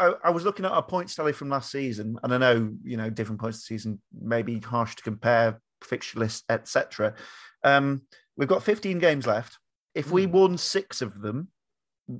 [0.00, 2.96] I, I was looking at our points tally from last season, and I know you
[2.96, 7.14] know different points of the season may be harsh to compare fixture list, etc.
[7.62, 8.02] Um,
[8.36, 9.58] we've got 15 games left.
[9.94, 11.48] If we won six of them,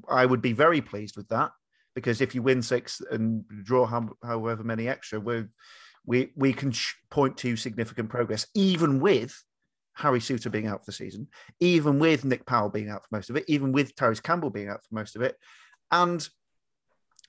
[0.08, 1.52] I would be very pleased with that
[1.94, 5.44] because if you win six and draw how, however many extra, we
[6.04, 9.34] we we can sh- point to significant progress, even with
[9.94, 11.28] Harry Souttar being out for the season,
[11.60, 14.68] even with Nick Powell being out for most of it, even with Tyrese Campbell being
[14.68, 15.36] out for most of it,
[15.90, 16.28] and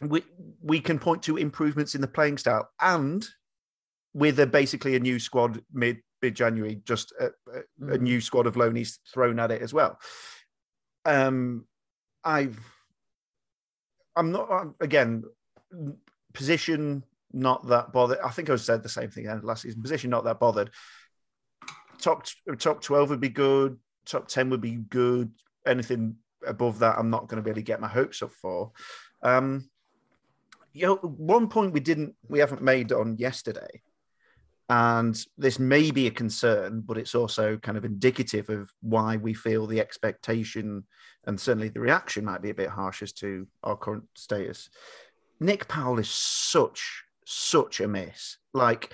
[0.01, 0.23] we
[0.61, 3.27] we can point to improvements in the playing style and
[4.13, 8.47] with a basically a new squad mid mid January, just a, a, a new squad
[8.47, 9.99] of loanies thrown at it as well.
[11.05, 11.65] Um,
[12.23, 12.59] I've
[14.15, 15.23] I'm not I'm- again
[16.33, 18.19] position not that bothered.
[18.19, 19.81] I think I said the same thing end last season.
[19.81, 20.71] Position not that bothered.
[21.99, 22.25] Top
[22.57, 23.77] top twelve would be good.
[24.05, 25.31] Top ten would be good.
[25.65, 28.71] Anything above that, I'm not going to really get my hopes up for.
[29.21, 29.69] Um,
[30.73, 33.81] you know, one point we didn't, we haven't made on yesterday,
[34.69, 39.33] and this may be a concern, but it's also kind of indicative of why we
[39.33, 40.85] feel the expectation
[41.25, 44.69] and certainly the reaction might be a bit harsh as to our current status.
[45.39, 48.37] Nick Powell is such, such a miss.
[48.53, 48.93] Like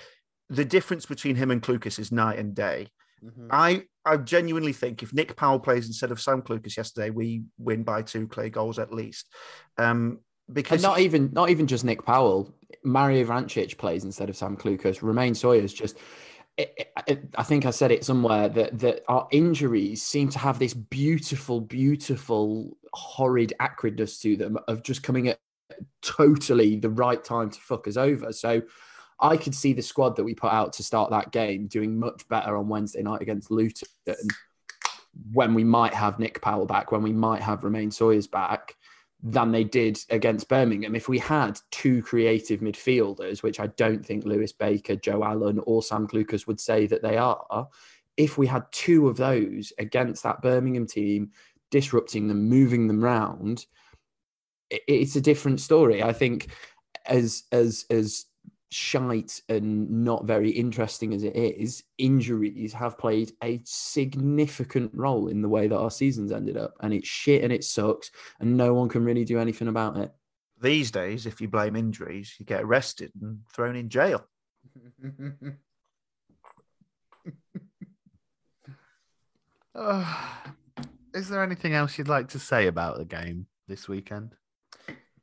[0.50, 2.88] the difference between him and Clucas is night and day.
[3.50, 7.82] I I genuinely think if Nick Powell plays instead of Sam Clucas yesterday, we win
[7.82, 9.28] by two clear goals at least.
[9.76, 10.20] Um,
[10.52, 12.54] because And not even not even just Nick Powell.
[12.84, 15.02] Mario Vrancic plays instead of Sam Clucas.
[15.02, 15.98] Romaine Sawyers just.
[17.36, 21.60] I think I said it somewhere that that our injuries seem to have this beautiful,
[21.60, 25.38] beautiful, horrid acridness to them of just coming at
[26.02, 28.32] totally the right time to fuck us over.
[28.32, 28.62] So
[29.20, 32.26] I could see the squad that we put out to start that game doing much
[32.28, 33.88] better on Wednesday night against Luton
[35.32, 38.76] when we might have Nick Powell back, when we might have Romaine Sawyers back
[39.22, 40.94] than they did against Birmingham.
[40.94, 45.82] If we had two creative midfielders, which I don't think Lewis Baker, Joe Allen, or
[45.82, 47.68] Sam Clucas would say that they are,
[48.16, 51.30] if we had two of those against that Birmingham team,
[51.70, 53.66] disrupting them, moving them round,
[54.70, 56.02] it's a different story.
[56.02, 56.48] I think
[57.06, 58.26] as as as
[58.70, 65.42] shite and not very interesting as it is, injuries have played a significant role in
[65.42, 66.74] the way that our seasons ended up.
[66.80, 70.12] And it's shit and it sucks, and no one can really do anything about it.
[70.60, 74.24] These days, if you blame injuries, you get arrested and thrown in jail.
[79.74, 80.04] Uh,
[81.14, 84.34] is there anything else you'd like to say about the game this weekend?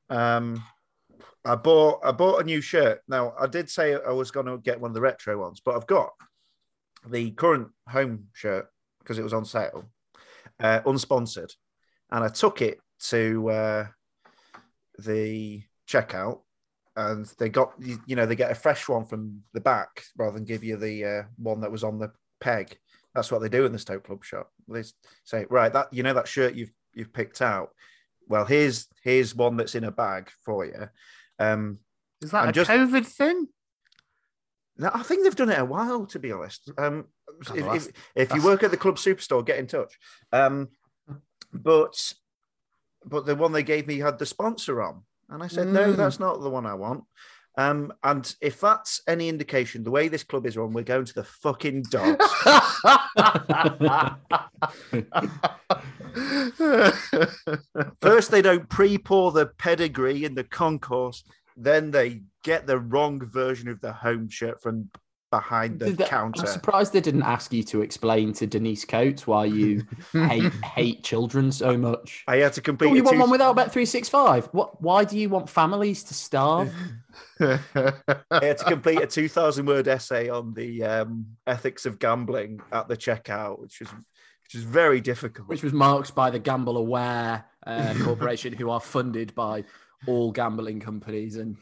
[0.09, 0.63] Um,
[1.45, 3.01] I bought I bought a new shirt.
[3.07, 5.75] Now I did say I was going to get one of the retro ones, but
[5.75, 6.09] I've got
[7.07, 8.67] the current home shirt
[8.99, 9.85] because it was on sale,
[10.59, 11.51] uh, unsponsored,
[12.11, 12.79] and I took it
[13.09, 13.87] to uh,
[14.97, 16.39] the checkout,
[16.95, 20.45] and they got you know they get a fresh one from the back rather than
[20.45, 22.75] give you the uh, one that was on the peg.
[23.13, 24.49] That's what they do in the Stoke Club shop.
[24.67, 24.83] They
[25.23, 27.69] say, right, that you know that shirt you've you've picked out.
[28.27, 30.89] Well, here's here's one that's in a bag for you.
[31.39, 31.79] Um,
[32.21, 33.47] Is that I'm a just- COVID thing?
[34.77, 36.69] no, I think they've done it a while, to be honest.
[36.77, 37.05] Um,
[37.53, 39.97] if, if, if you work at the club superstore, get in touch.
[40.31, 40.69] Um,
[41.53, 42.13] but
[43.05, 45.97] but the one they gave me had the sponsor on, and I said, no, Mm.
[45.97, 47.03] that's not the one I want.
[47.57, 51.13] Um, and if that's any indication, the way this club is run, we're going to
[51.13, 52.25] the fucking dogs.
[58.01, 61.23] First, they don't pre-pour the pedigree in the concourse,
[61.55, 64.89] then they get the wrong version of the home shirt from
[65.39, 66.41] behind the Did they- counter.
[66.41, 71.03] I'm surprised they didn't ask you to explain to Denise Coates why you hate hate
[71.03, 72.23] children so much.
[72.27, 72.91] I had to complete.
[72.91, 74.45] Oh, you a want two- one without Bet three six five?
[74.53, 74.81] What?
[74.81, 76.73] Why do you want families to starve?
[77.39, 77.59] I
[78.31, 82.97] had to complete a 2,000 word essay on the um, ethics of gambling at the
[82.97, 85.47] checkout, which was which is very difficult.
[85.47, 89.63] Which was marked by the Gamble Aware uh, Corporation, who are funded by
[90.07, 91.57] all gambling companies, and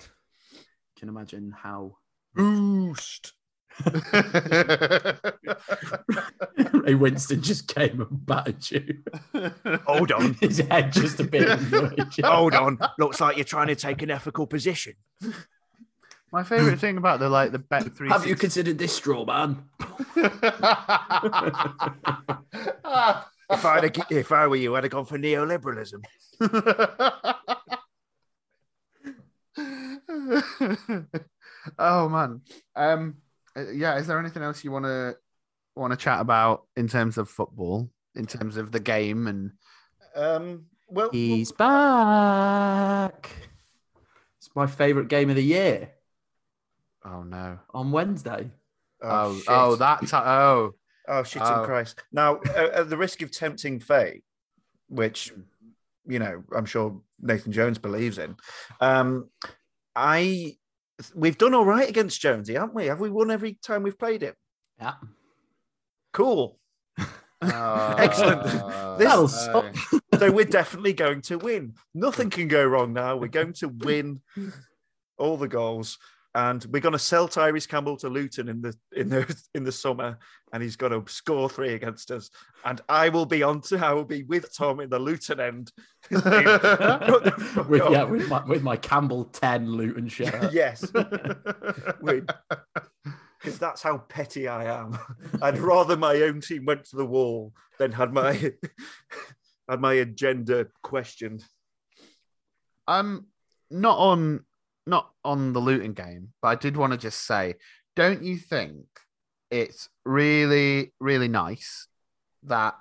[0.52, 0.60] you
[1.00, 1.98] can imagine how
[2.36, 3.34] boost.
[6.74, 9.04] Ray Winstone just came and battered you.
[9.86, 10.34] Hold on.
[10.42, 11.60] His head just a bit.
[12.24, 12.78] Hold on.
[13.00, 14.94] Looks like you're trying to take an ethical position.
[16.32, 18.10] My favorite thing about the like the bet three.
[18.10, 19.64] Have you considered this straw man?
[23.50, 26.04] If I if I were you, I'd have gone for neoliberalism.
[31.78, 32.42] oh man.
[32.76, 33.18] Um.
[33.58, 33.98] Uh, Yeah.
[33.98, 35.16] Is there anything else you want to
[35.76, 39.52] want to chat about in terms of football, in terms of the game and
[40.16, 40.66] Um.
[40.88, 43.32] Well, He's back.
[44.38, 45.90] It's my favourite game of the year
[47.06, 47.60] oh no.
[47.74, 48.52] on Wednesday.
[49.02, 49.46] Oh shit.
[49.50, 50.74] oh, that's oh.
[51.08, 51.60] Oh, shit Oh.
[51.62, 52.02] in Christ.
[52.12, 54.24] Now, uh, at the risk of tempting fate,
[54.88, 55.34] which,
[56.08, 58.36] you know, I'm sure Nathan Jones believes in,
[58.80, 59.30] um,
[59.96, 60.58] I
[61.16, 62.86] we've done all right against Jonesy, haven't we?
[62.86, 64.36] Have we won every time we've played him?
[64.80, 64.94] Yeah.
[66.14, 66.60] Cool.
[67.42, 68.44] Uh, Excellent.
[68.44, 68.54] This-
[69.00, 69.76] That'll uh, suck.
[70.20, 71.74] So we're definitely going to win.
[71.94, 73.18] Nothing can go wrong now.
[73.18, 74.22] We're going to win
[75.18, 75.98] all the goals.
[76.36, 79.72] And we're going to sell Tyrese Campbell to Luton in the in the in the
[79.72, 80.18] summer,
[80.52, 82.32] and he's going to score three against us.
[82.66, 85.72] And I will be on to I will be with Tom in the Luton end.
[86.10, 86.26] with,
[87.92, 90.52] yeah, with my, with my Campbell 10 Luton shirt.
[90.52, 90.82] yes,
[93.44, 94.98] because that's how petty I am.
[95.42, 98.54] I'd rather my own team went to the wall than had my
[99.70, 101.44] had my agenda questioned.
[102.88, 103.28] I'm
[103.70, 104.46] not on
[104.86, 107.56] not on the Luton game, but I did want to just say,
[107.96, 108.86] don't you think
[109.52, 111.88] it's really really nice
[112.44, 112.76] that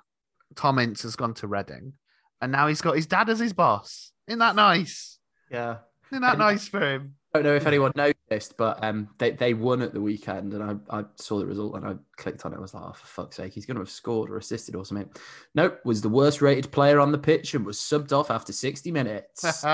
[0.55, 1.93] Tom Ince has gone to Reading,
[2.41, 4.11] and now he's got his dad as his boss?
[4.27, 5.19] Isn't that nice?
[5.51, 5.77] Yeah.
[6.11, 7.15] Isn't that And- nice for him?
[7.35, 10.63] I don't know if anyone noticed, but um, they, they won at the weekend, and
[10.63, 12.57] I, I saw the result and I clicked on it.
[12.57, 14.85] I was like, oh, for fuck's sake, he's going to have scored or assisted or
[14.85, 15.09] something.
[15.55, 18.91] Nope, was the worst rated player on the pitch and was subbed off after 60
[18.91, 19.43] minutes.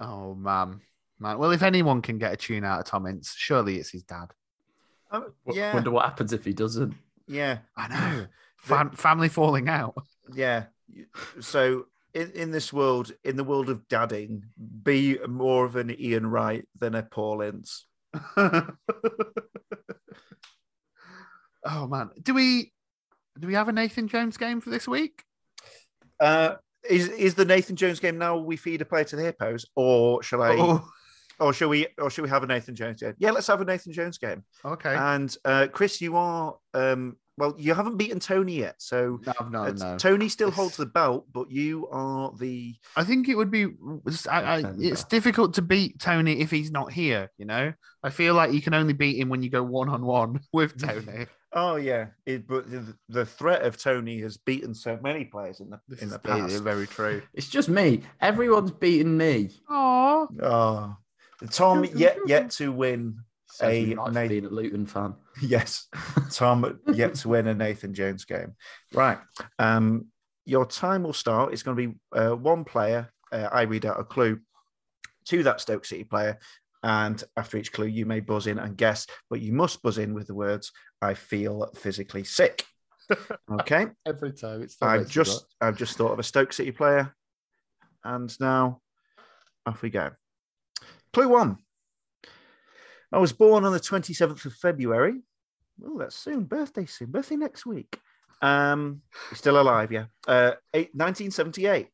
[0.00, 0.80] oh man,
[1.18, 1.38] man.
[1.38, 4.28] Well, if anyone can get a tune out of Tom Ince, surely it's his dad.
[5.10, 6.94] Um, yeah, Wonder what happens if he doesn't.
[7.28, 7.58] yeah.
[7.76, 8.26] I know.
[8.56, 9.94] Fam- family falling out.
[10.34, 10.64] Yeah.
[11.40, 11.86] So
[12.16, 14.44] in, in this world, in the world of dadding,
[14.82, 17.86] be more of an Ian Wright than a Paul Ince.
[18.36, 18.66] oh
[21.66, 22.72] man, do we
[23.38, 25.22] do we have a Nathan Jones game for this week?
[26.18, 26.54] Uh,
[26.88, 28.38] is is the Nathan Jones game now?
[28.38, 30.56] We feed a player to the hippos, or shall I?
[30.56, 30.88] Oh,
[31.38, 31.86] Or shall we?
[31.98, 33.12] Or shall we have a Nathan Jones game?
[33.18, 34.42] Yeah, let's have a Nathan Jones game.
[34.64, 34.94] okay.
[34.94, 37.54] And uh, Chris, you are um, well.
[37.58, 39.96] You haven't beaten Tony yet, so no, no, uh, no.
[39.98, 42.74] Tony still It's- holds the belt, but you are the.
[42.96, 43.66] I think it would be.
[44.30, 47.30] I, I, it's difficult to beat Tony if he's not here.
[47.38, 47.72] You know,
[48.02, 50.78] I feel like you can only beat him when you go one on one with
[50.80, 51.26] Tony.
[51.52, 55.70] Oh yeah, it, but the, the threat of Tony has beaten so many players in
[55.70, 56.62] the This in the very- past.
[56.62, 57.22] very true.
[57.34, 58.02] It's just me.
[58.20, 59.50] Everyone's beaten me.
[59.70, 60.96] Oh, Oh,
[61.50, 63.20] Tom yet yet to win.
[63.62, 65.14] A Nathan- being a Luton fan.
[65.42, 65.86] Yes,
[66.32, 68.54] Tom yet to win a Nathan Jones game.
[68.92, 69.18] Right.
[69.58, 70.06] Um,
[70.46, 71.52] your time will start.
[71.52, 73.10] It's going to be uh, one player.
[73.30, 74.40] Uh, I read out a clue
[75.26, 76.38] to that Stoke City player.
[76.82, 80.14] And after each clue, you may buzz in and guess, but you must buzz in
[80.14, 80.70] with the words,
[81.02, 82.64] I feel physically sick.
[83.48, 83.86] Okay.
[84.04, 84.76] every time it's.
[84.82, 87.14] I've just I've just thought of a Stoke City player.
[88.02, 88.80] And now
[89.64, 90.10] off we go.
[91.12, 91.58] Clue one.
[93.12, 95.20] I was born on the 27th of February.
[95.84, 96.44] Oh, that's soon.
[96.44, 97.10] Birthday soon.
[97.10, 97.98] Birthday next week.
[98.42, 99.02] Um,
[99.34, 100.06] still alive, yeah.
[100.26, 101.88] Uh, eight, 1978.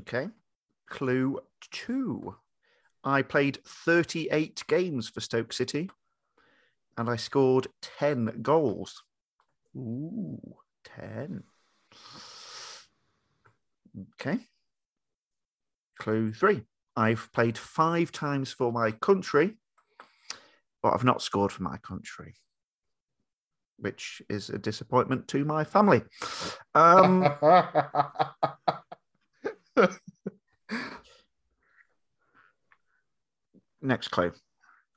[0.00, 0.28] Okay.
[0.88, 1.40] Clue
[1.70, 2.36] two.
[3.04, 5.90] I played 38 games for Stoke City
[6.96, 9.02] and I scored 10 goals.
[9.76, 10.40] Ooh,
[10.96, 11.44] 10.
[14.14, 14.38] Okay.
[15.98, 16.62] Clue three.
[16.96, 19.56] I've played five times for my country,
[20.82, 22.34] but I've not scored for my country,
[23.78, 26.02] which is a disappointment to my family.
[26.74, 27.28] Um,
[33.82, 34.32] next clue.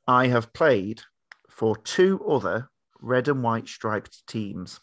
[0.08, 1.02] I have played
[1.50, 2.70] for two other
[3.02, 4.80] red and white striped teams.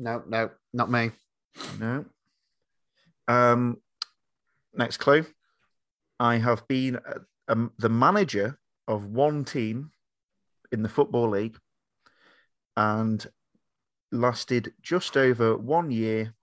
[0.00, 1.10] No, no, not me.
[1.78, 2.04] No.
[3.28, 3.76] Um,
[4.74, 5.26] next clue.
[6.18, 9.90] I have been uh, um, the manager of one team
[10.72, 11.56] in the Football League
[12.76, 13.26] and
[14.10, 16.34] lasted just over one year.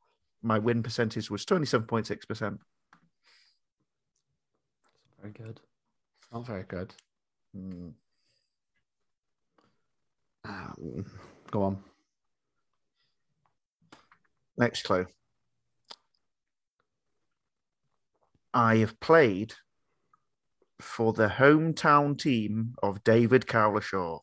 [0.44, 2.60] My win percentage was 27.6%.
[5.20, 5.60] Very good.
[6.32, 6.94] Not very good.
[7.56, 7.90] Hmm.
[10.46, 11.06] Um,
[11.52, 11.84] go on.
[14.58, 15.06] Next clue.
[18.54, 19.54] I have played
[20.82, 24.20] for the hometown team of David Cowlishaw.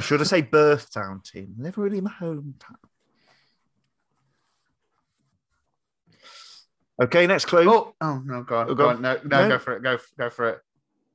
[0.00, 1.54] Should I say birth town team?
[1.56, 2.76] Never really my hometown.
[7.02, 7.70] Okay, next clue.
[7.70, 8.70] oh, oh no, go on.
[8.70, 9.02] Oh, go go on.
[9.02, 9.48] No, no, No.
[9.48, 9.82] go for it.
[9.82, 10.60] Go, go for it.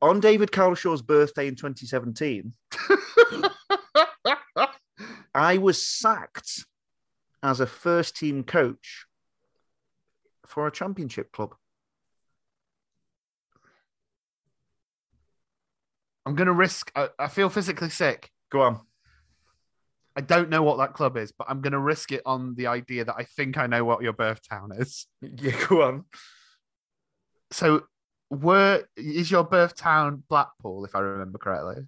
[0.02, 2.54] On David Cowlishaw's birthday in 2017,
[5.34, 6.66] I was sacked
[7.42, 9.06] as a first team coach
[10.46, 11.56] for a championship club.
[16.26, 16.92] I'm gonna risk.
[16.96, 18.30] I, I feel physically sick.
[18.52, 18.82] Go on.
[20.16, 23.06] I don't know what that club is, but I'm gonna risk it on the idea
[23.06, 25.08] that I think I know what your birth town is.
[25.22, 26.06] Yeah, go on.
[27.52, 27.84] So,
[28.30, 30.24] where is your birth town?
[30.30, 31.86] Blackpool, if I remember correctly.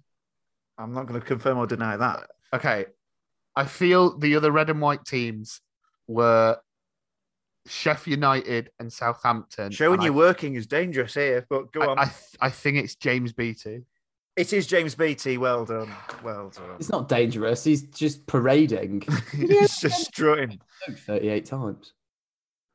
[0.78, 2.30] I'm not going to confirm or deny that.
[2.52, 2.86] Okay,
[3.54, 5.60] I feel the other red and white teams
[6.06, 6.58] were
[7.66, 9.70] Sheffield United and Southampton.
[9.70, 11.98] Showing and you I, working is dangerous here, but go I, on.
[11.98, 13.84] I, th- I think it's James Beattie.
[14.36, 15.36] it is James Beattie.
[15.36, 15.92] Well done.
[16.24, 16.76] Well done.
[16.78, 17.62] It's not dangerous.
[17.64, 20.60] He's just parading He's just strutting.
[20.88, 21.92] 38 times.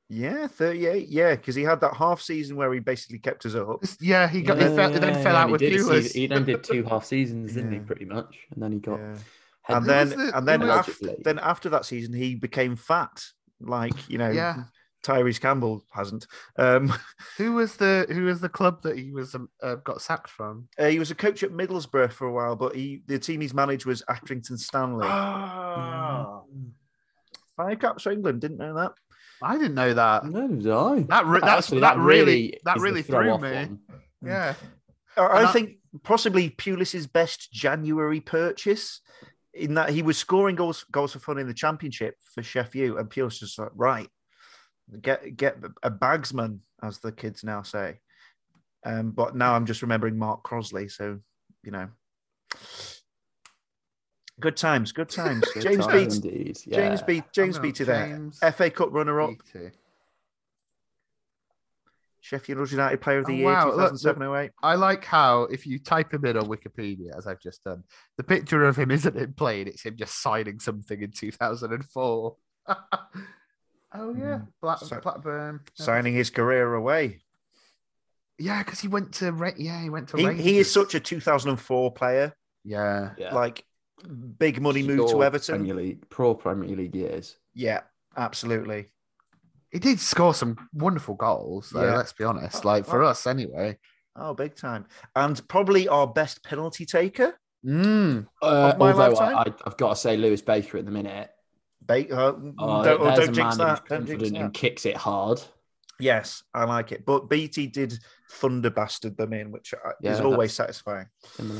[0.07, 1.07] Yeah, 38.
[1.09, 3.83] Yeah, because he had that half season where he basically kept us up.
[3.99, 6.13] Yeah, he got he fell, he then fell out with did, he- Pulis.
[6.13, 7.79] He, then did two half seasons, didn't he?
[7.79, 8.99] Pretty much, and then he got.
[8.99, 9.15] Yeah.
[9.67, 13.23] And then, the- and then, who was- after, then after that season, he became fat,
[13.59, 14.65] like you know, Yeah.
[15.03, 16.25] Tyrese Campbell hasn't.
[16.57, 16.91] Um,
[17.37, 20.67] Who was the who was the club that he was um, uh, got sacked from?
[20.79, 23.53] uh, he was a coach at Middlesbrough for a while, but he the team he's
[23.53, 25.05] managed was Accrington Stanley.
[25.07, 26.41] Ah,
[27.55, 28.41] Five caps for England.
[28.41, 28.93] Didn't know that.
[29.41, 30.25] I didn't know that.
[30.25, 30.99] No, did I?
[31.09, 33.51] That re- that's, Actually, that, really that is the really threw me.
[33.53, 33.79] one.
[34.23, 34.53] Yeah,
[35.17, 39.01] I, I I- think possibly Pulis's best January purchase.
[39.53, 42.97] In that he was scoring goals, goals for fun in the championship for Sheffield, U.
[42.97, 44.09] and Pulis just like right,
[45.01, 47.99] get get a bagsman, as the kids now say.
[48.85, 51.19] Um, but now I'm just remembering Mark Crossley, so
[51.63, 51.87] you know,
[54.39, 55.43] good times, good times.
[55.53, 56.57] Good James times beat indeed.
[56.69, 57.05] James yeah.
[57.05, 57.87] beat James I'm beat not
[58.41, 58.51] there.
[58.51, 59.71] FA Cup runner up, Beattie.
[62.21, 64.49] Sheffield United Player of the Oh, Year, wow, look, 2007-08.
[64.63, 67.83] I like how if you type him in on Wikipedia, as I've just done,
[68.17, 72.35] the picture of him isn't him playing; it's him just signing something in 2004.
[72.67, 72.75] oh
[73.93, 74.47] yeah, Mm.
[74.59, 75.59] Black, So- Blackburn.
[75.75, 77.21] signing his career away.
[78.39, 80.17] Yeah, because he went to Ra- yeah, he went to.
[80.17, 82.33] He, he is such a 2004 player,
[82.63, 83.11] yeah.
[83.19, 83.35] Yeah.
[83.35, 83.63] like
[84.37, 85.57] big money move to Everton.
[85.59, 87.37] Premier League, pro Premier League years.
[87.53, 87.81] Yeah,
[88.17, 88.87] absolutely.
[89.71, 91.97] He did score some wonderful goals, though, Yeah.
[91.97, 92.63] let's be honest.
[92.65, 93.77] Like for us, anyway.
[94.15, 94.85] Oh, big time.
[95.15, 97.33] And probably our best penalty taker.
[97.65, 98.27] Mm.
[98.41, 99.15] Uh, although?
[99.15, 101.29] I, I, I've got to say, Lewis Baker at the minute.
[101.81, 103.83] Ba- uh, Oh, don't oh, don't jinx that.
[103.89, 104.53] Don't jinx confident and that.
[104.53, 105.41] kicks it hard.
[105.99, 107.05] Yes, I like it.
[107.05, 107.97] But BT did
[108.31, 111.07] thunder bastard them in, which uh, Yeah, is always satisfying.
[111.35, 111.59] Similar.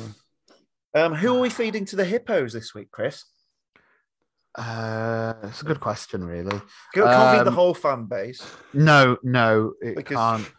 [0.96, 3.26] Um, who are we feeding to the hippos this week, Chris?
[4.58, 6.50] Uh, it's a good question, really.
[6.93, 8.41] Can't can't feed the Um, whole fan base.
[8.74, 10.52] No, no, it Because- can't.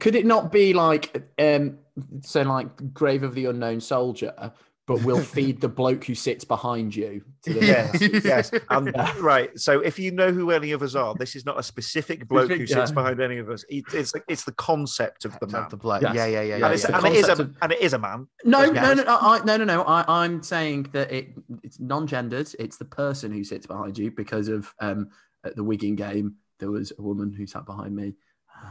[0.00, 1.78] Could it not be like, um,
[2.20, 4.52] say, like Grave of the Unknown Soldier,
[4.86, 7.22] but we'll feed the bloke who sits behind you?
[7.44, 8.50] To the Yes, yes.
[8.68, 9.14] And Yeah.
[9.20, 9.58] right.
[9.58, 12.50] So if you know who any of us are, this is not a specific bloke
[12.50, 12.94] who sits guy.
[12.94, 13.64] behind any of us.
[13.68, 15.62] It, it's it's the concept of the man.
[15.64, 16.02] Of the blood.
[16.02, 16.14] Yes.
[16.14, 16.70] Yeah, yeah, yeah, and, yeah.
[16.70, 16.96] it's, yeah.
[16.98, 18.26] and it is a of- and it is a man.
[18.44, 18.74] No, Yes.
[18.74, 19.82] no, no, no, I, no, no, no.
[19.82, 21.28] I, I'm saying that it
[21.62, 22.50] it's non-gendered.
[22.58, 25.10] It's the person who sits behind you because of um,
[25.44, 26.36] at the Wigan game.
[26.58, 28.14] There was a woman who sat behind me,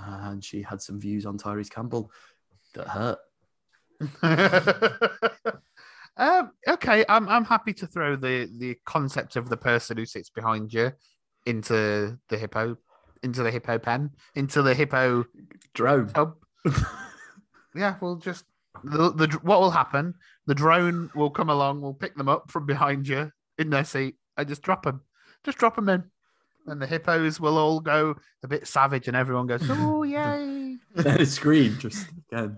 [0.05, 2.11] and she had some views on Tyrese Campbell
[2.73, 3.19] that hurt.
[6.17, 10.29] um, okay, I'm I'm happy to throw the the concept of the person who sits
[10.29, 10.91] behind you
[11.45, 12.77] into the hippo,
[13.23, 15.25] into the hippo pen, into the hippo
[15.73, 16.11] Drone.
[17.75, 18.45] yeah, we'll just
[18.83, 20.15] the, the what will happen?
[20.47, 24.15] The drone will come along, we'll pick them up from behind you in their seat,
[24.37, 25.01] and just drop them,
[25.45, 26.03] just drop them in,
[26.67, 31.07] and the hippos will all go a bit savage, and everyone goes, "Oh yay!" and
[31.07, 32.57] a screen just again.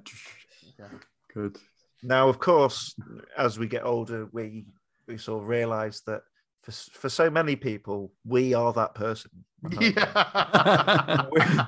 [1.33, 1.57] Good.
[2.03, 2.95] Now, of course,
[3.37, 4.65] as we get older, we
[5.07, 6.21] we sort of realise that
[6.61, 9.31] for for so many people, we are that person.
[9.79, 11.25] Yeah.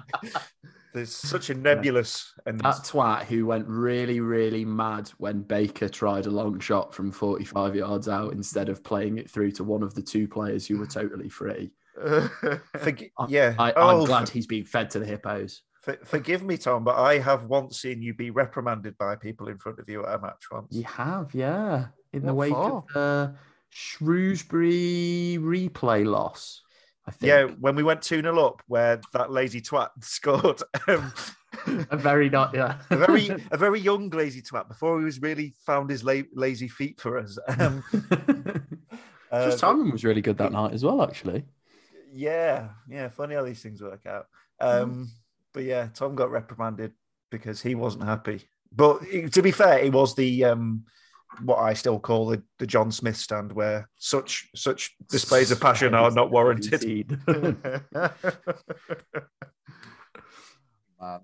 [0.93, 6.25] There's such a nebulous and That twat who went really, really mad when Baker tried
[6.25, 9.93] a long shot from 45 yards out instead of playing it through to one of
[9.93, 11.73] the two players who were totally free.
[13.27, 13.55] yeah.
[13.59, 15.63] I, oh, I'm glad he's being fed to the hippos.
[15.85, 19.57] For- forgive me, Tom, but I have once seen you be reprimanded by people in
[19.57, 20.75] front of you at a match once.
[20.75, 21.87] You have, yeah.
[22.11, 22.77] In the wake for?
[22.77, 23.35] of the
[23.69, 26.61] Shrewsbury replay loss,
[27.05, 27.27] I think.
[27.29, 30.61] Yeah, when we went 2 0 up, where that lazy twat scored.
[30.87, 31.13] Um,
[31.89, 32.79] A very not, yeah.
[32.89, 36.67] a very a very young lazy twat before he was really found his la- lazy
[36.67, 37.37] feet for us.
[37.47, 37.81] Um,
[39.31, 41.45] uh, Just timing was really good that night as well, actually.
[42.13, 44.27] yeah, yeah, funny how these things work out.
[44.61, 45.07] Mm.
[45.55, 46.91] But yeah, Tom got reprimanded
[47.31, 48.43] because he wasn't happy.
[48.73, 48.99] But
[49.31, 50.83] to be fair, it was the um,
[51.43, 55.95] what I still call the, the John Smith stand, where such such displays of passion
[55.95, 57.19] are not warranted.
[60.97, 61.19] Uh,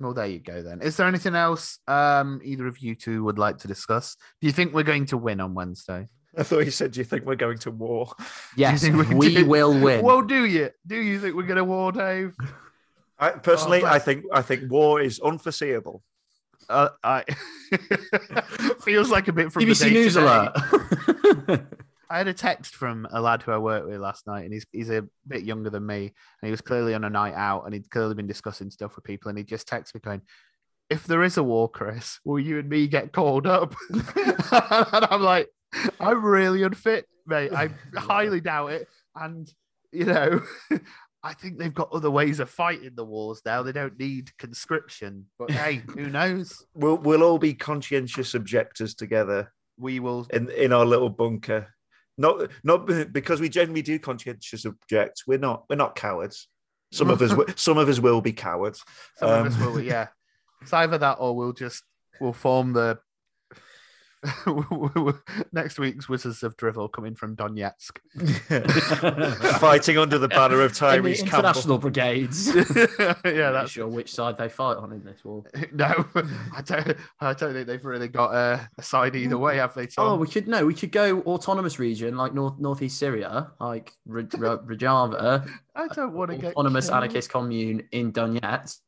[0.00, 0.82] well, there you go then.
[0.82, 4.16] Is there anything else um, either of you two would like to discuss?
[4.40, 6.08] Do you think we're going to win on Wednesday?
[6.36, 8.12] I thought you said, "Do you think we're going to war?"
[8.56, 9.46] yes, think we we do?
[9.46, 10.04] will win.
[10.04, 10.70] Well, do you?
[10.86, 12.34] Do you think we're going to war, Dave?
[13.22, 16.02] I personally, Oh, I think I think war is unforeseeable.
[16.68, 17.24] Uh, I
[18.82, 20.26] feels like a bit from the BBC day News today.
[20.26, 21.62] alert.
[22.10, 24.66] I had a text from a lad who I worked with last night, and he's
[24.72, 27.72] he's a bit younger than me, and he was clearly on a night out, and
[27.74, 30.22] he'd clearly been discussing stuff with people, and he just texted me going,
[30.90, 35.22] "If there is a war, Chris, will you and me get called up?" and I'm
[35.22, 35.48] like,
[36.00, 37.52] "I'm really unfit, mate.
[37.52, 39.48] I highly doubt it." And
[39.92, 40.42] you know,
[41.24, 43.62] I think they've got other ways of fighting the wars now.
[43.62, 46.64] They don't need conscription, but hey, who knows?
[46.74, 50.26] We'll we'll all be conscientious objectors together We will.
[50.32, 51.68] in in our little bunker.
[52.18, 55.26] Not not because we generally do conscientious objects.
[55.26, 56.48] We're not we're not cowards.
[56.92, 58.82] Some of us some of us will be cowards.
[59.16, 60.08] Some of us Um, will, yeah.
[60.60, 61.84] It's either that or we'll just
[62.20, 62.98] we'll form the
[65.52, 67.98] next week's Wizards of Drivel coming from Donetsk.
[69.58, 71.38] Fighting under the banner of In the Tyrese Campbell.
[71.38, 72.46] international brigades.
[72.54, 75.44] yeah, Not that's sure which side they fight on in this war.
[75.72, 76.04] no.
[76.54, 76.96] I don't.
[77.20, 79.88] I don't think they've really got a, a side either way, have they?
[79.98, 84.22] Oh, we could no, we could go autonomous region like north northeast Syria, like Ra-
[84.36, 86.96] Ra- Rojava, I don't want to get autonomous killed.
[87.02, 88.78] anarchist commune in Donetsk.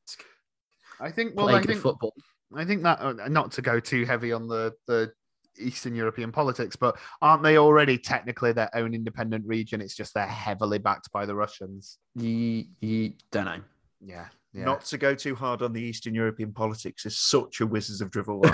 [1.01, 1.35] I think.
[1.35, 2.14] Well, I think football.
[2.57, 5.12] I think that uh, not to go too heavy on the the
[5.59, 9.81] Eastern European politics, but aren't they already technically their own independent region?
[9.81, 11.99] It's just they're heavily backed by the Russians.
[12.15, 13.61] You, you don't know.
[14.01, 14.65] Yeah, yeah.
[14.65, 18.11] Not to go too hard on the Eastern European politics is such a Wizards of
[18.11, 18.43] Drivel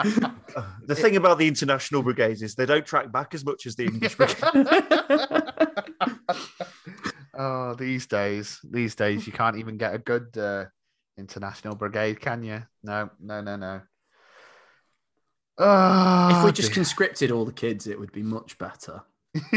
[0.86, 3.84] the thing about the international brigades is they don't track back as much as the
[3.84, 4.36] English brigade.
[7.38, 10.64] oh, these days, these days, you can't even get a good uh,
[11.18, 12.62] international brigade, can you?
[12.82, 13.80] No, no, no, no.
[15.62, 19.02] Oh, if we just conscripted all the kids, it would be much better.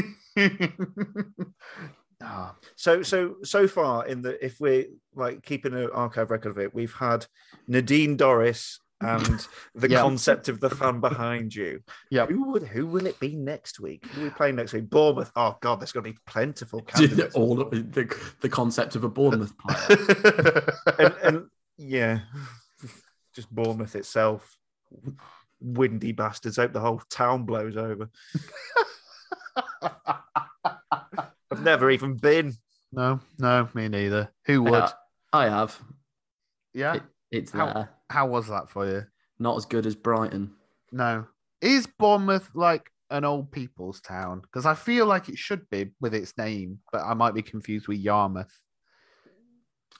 [2.25, 6.57] Ah, So so so far in the if we're like keeping an archive record of
[6.57, 7.25] it, we've had
[7.67, 9.45] Nadine Dorries and
[9.75, 10.01] the Yeah.
[10.01, 11.81] concept of the fan behind you.
[12.09, 12.25] Yeah.
[12.27, 14.05] Who would who will it be next week?
[14.13, 14.89] Who are we playing next week?
[14.89, 15.31] Bournemouth.
[15.35, 17.35] Oh god, there's gonna be plentiful candidates.
[17.35, 20.73] all the, the concept of a Bournemouth player.
[20.99, 21.45] and, and
[21.77, 22.19] yeah,
[23.35, 24.57] just Bournemouth itself.
[25.63, 26.57] Windy bastards.
[26.57, 28.09] Hope the whole town blows over.
[31.51, 32.53] I've never even been.
[32.91, 34.31] no, no, me neither.
[34.45, 34.73] Who would?
[34.73, 34.89] Yeah,
[35.31, 35.79] I have.
[36.73, 36.95] Yeah.
[36.95, 37.89] It, it's How- there.
[38.09, 39.03] How was that for you?
[39.39, 40.51] Not as good as Brighton.
[40.91, 41.25] No.
[41.61, 44.41] Is Bournemouth like an old people's town?
[44.41, 47.87] Because I feel like it should be with its name, but I might be confused
[47.87, 48.51] with Yarmouth.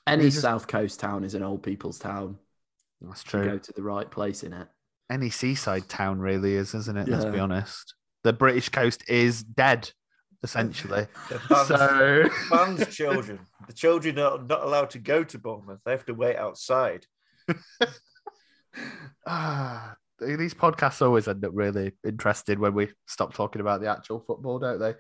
[0.06, 2.38] Any just- South Coast town is an old people's town.
[3.02, 3.50] That's If you true.
[3.52, 4.68] go to the right place in it.
[5.10, 7.08] Any seaside town really is, isn't it?
[7.08, 7.96] Let's be honest.
[8.24, 9.92] The British coast is dead,
[10.44, 11.08] essentially.
[11.30, 13.40] The fans, so fans' children.
[13.68, 15.82] The children are not allowed to go to Bournemouth.
[15.86, 17.06] They have to wait outside.
[19.26, 24.20] Ah, these podcasts always end up really interested when we stop talking about the actual
[24.20, 24.96] football, don't they?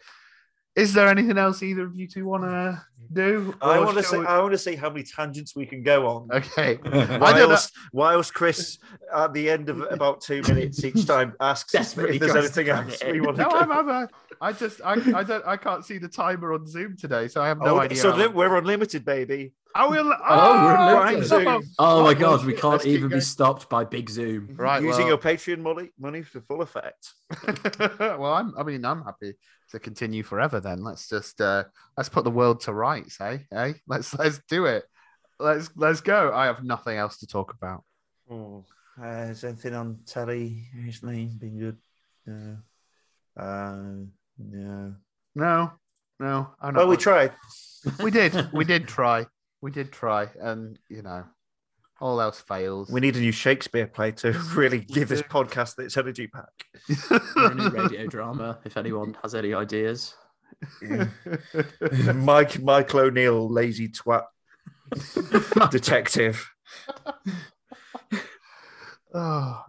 [0.75, 3.53] Is there anything else either of you two want to do?
[3.61, 4.17] I want to see.
[4.17, 6.29] we- I want to see how many tangents we can go on.
[6.31, 6.79] Okay.
[6.85, 7.47] I don't know.
[7.49, 8.79] Whilst, whilst Chris,
[9.13, 13.21] at the end of about two minutes each time, asks if there's anything else we
[13.21, 13.57] want to No, go.
[13.57, 14.07] I'm, I'm, uh,
[14.41, 17.47] I just, I, I don't, I can't see the timer on Zoom today, so I
[17.49, 17.97] have no Oh, idea.
[17.99, 19.53] so li- we're unlimited, baby.
[19.75, 20.11] I will.
[20.27, 21.27] Oh, we're Prime limited.
[21.29, 21.47] Zoom.
[21.79, 24.49] Oh my god, we can't let's even be stopped by Big Zoom.
[24.55, 27.13] Right, Using well- your Patreon money money to full effect.
[27.99, 29.33] well, I'm, I mean, I'm happy
[29.71, 30.59] to continue forever.
[30.59, 31.63] Then let's just, uh,
[31.97, 33.39] let's put the world to rights, eh?
[33.49, 34.83] Hey, let's, let's do it.
[35.39, 36.31] Let's, let's go.
[36.33, 37.83] I have nothing else to talk about.
[38.29, 38.65] Oh,
[39.01, 41.77] uh, is anything on telly recently been good?
[42.25, 42.57] No.
[43.35, 44.05] Uh,
[44.37, 44.95] no.
[45.35, 45.71] No,
[46.19, 46.49] no.
[46.61, 47.33] I'm not Well, we tried.
[48.01, 49.25] we did, we did try,
[49.61, 51.23] we did try, and you know,
[52.03, 52.91] all else fails.
[52.91, 56.49] We need a new Shakespeare play to really give this podcast its energy pack.
[57.37, 60.13] Or a new radio drama, if anyone has any ideas.
[62.13, 64.23] Mike Michael O'Neill, lazy twat
[65.71, 66.47] detective.
[69.13, 69.63] oh.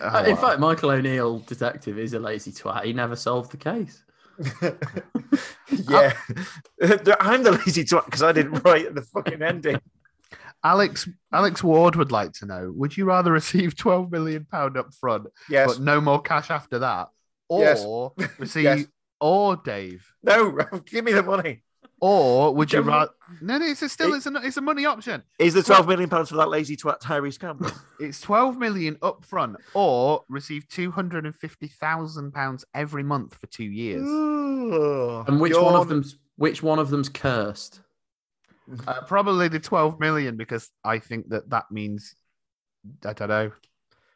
[0.00, 2.84] Uh, in fact, Michael O'Neill, detective, is a lazy twat.
[2.84, 4.02] He never solved the case.
[5.70, 6.14] yeah,
[7.20, 9.80] I'm the lazy twat because I didn't write the fucking ending.
[10.62, 14.92] Alex Alex Ward would like to know: Would you rather receive twelve million pound up
[14.94, 15.74] front, Yes.
[15.74, 17.08] but no more cash after that,
[17.50, 17.82] Yes.
[17.84, 18.84] or receive, Yes.
[19.20, 20.52] or Dave, No,
[20.86, 21.62] give me the money.
[22.02, 23.10] or would you rather?
[23.40, 25.22] No, no, it's a still It- it's a it's a money option.
[25.38, 27.70] Is the 12 million pounds for that lazy twat Tyrese Campbell?
[28.00, 33.34] It's twelve million up front, or receive two hundred and fifty thousand pounds every month
[33.34, 34.06] for two years.
[34.06, 37.80] Ooh, And which one you're- of them's which one of them's cursed?
[38.86, 42.14] Uh, probably the twelve million because I think that that means
[43.04, 43.52] I don't know.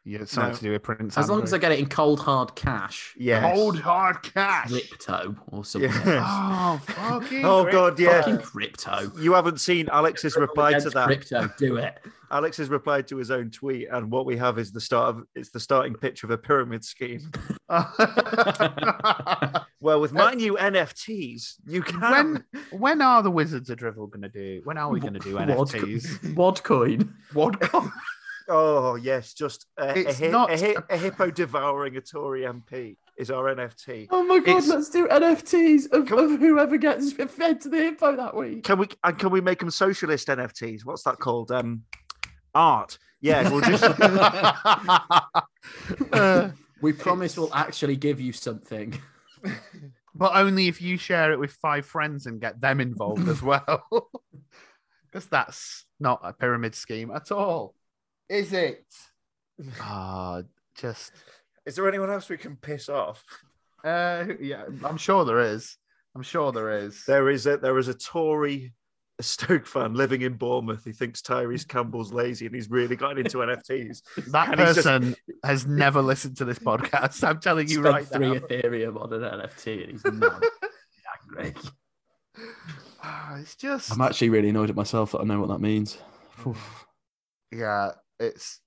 [0.07, 0.57] Yeah, it's something No.
[0.57, 1.17] to do with Prince.
[1.17, 3.51] As long as I get it in cold hard cash, Yeah.
[3.53, 4.69] cold hard cash.
[4.69, 5.89] crypto or something.
[5.89, 6.05] Yes.
[6.07, 7.43] Oh fucking!
[7.43, 8.21] Oh, God, yeah.
[8.21, 9.11] Fucking crypto.
[9.19, 11.07] You haven't seen Alex's reply to that.
[11.07, 11.97] Crypto, do it.
[12.35, 15.23] Alex has replied to his own tweet, and what we have is the start of
[15.35, 17.31] it's the starting pitch of a pyramid scheme.
[19.81, 21.99] Well, with my new NFTs, you can.
[22.01, 24.61] when when are the Wizards of Drivel going to do?
[24.63, 26.33] When are we going to do Wad- NFTs?
[26.35, 27.13] Wodcoin.
[27.33, 27.61] What?
[28.47, 32.41] Oh yes, just a, a, It's hi- not- a, hi- a hippo devouring a Tory
[32.43, 34.05] MP is our NFT.
[34.11, 38.15] Oh my god, It's- let's do NFTs of, of whoever gets fed to the hippo
[38.15, 38.63] that week.
[38.63, 40.85] Can we and can we make them socialist NFTs?
[40.85, 41.51] What's that called?
[41.51, 41.81] Um,
[42.55, 42.97] art.
[43.21, 43.83] Yeah, we'll just.
[46.11, 46.51] Uh,
[46.81, 48.99] We promise we'll actually give you something.
[50.15, 53.87] but only if you share it with five friends and get them involved as well.
[55.07, 57.73] Because that's not a pyramid scheme at all,
[58.29, 58.85] is it?
[59.79, 60.43] Ah,
[60.75, 61.13] just
[61.65, 63.23] Is there anyone else we can piss off?
[63.83, 64.65] uh, yeah.
[64.83, 65.77] I'm sure there is.
[66.15, 67.03] I'm sure there is.
[67.05, 68.73] There is a there is a Tory
[69.19, 73.19] a Stoke fan living in Bournemouth who thinks Tyrese Campbell's lazy and he's really gotten
[73.19, 74.01] into NFTs.
[74.31, 77.23] That And he's just- person has never listened to this podcast.
[77.27, 78.39] I'm telling you Spent right three now.
[78.39, 80.43] Ethereum on an NFT and he's not
[81.37, 81.53] angry.
[83.03, 85.97] Ah, It's just I'm actually really annoyed at myself that I know what that means.
[86.45, 86.85] Oof.
[87.51, 88.59] yeah, it's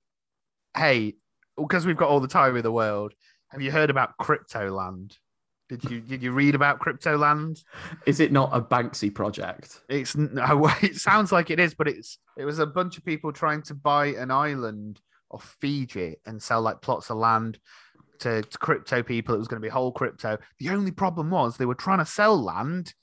[0.76, 1.16] hey,
[1.56, 3.12] because we've got all the time in the world.
[3.48, 5.16] Have you heard about Cryptoland?
[5.68, 7.62] Did you did you read about Cryptoland?
[8.06, 9.80] Is it not a Banksy project?
[9.88, 13.32] It's no, it sounds like it is, but it's it was a bunch of people
[13.32, 15.00] trying to buy an island
[15.30, 17.58] off Fiji and sell like plots of land
[18.20, 19.34] to, to crypto people.
[19.34, 20.38] It was going to be whole crypto.
[20.58, 22.94] The only problem was they were trying to sell land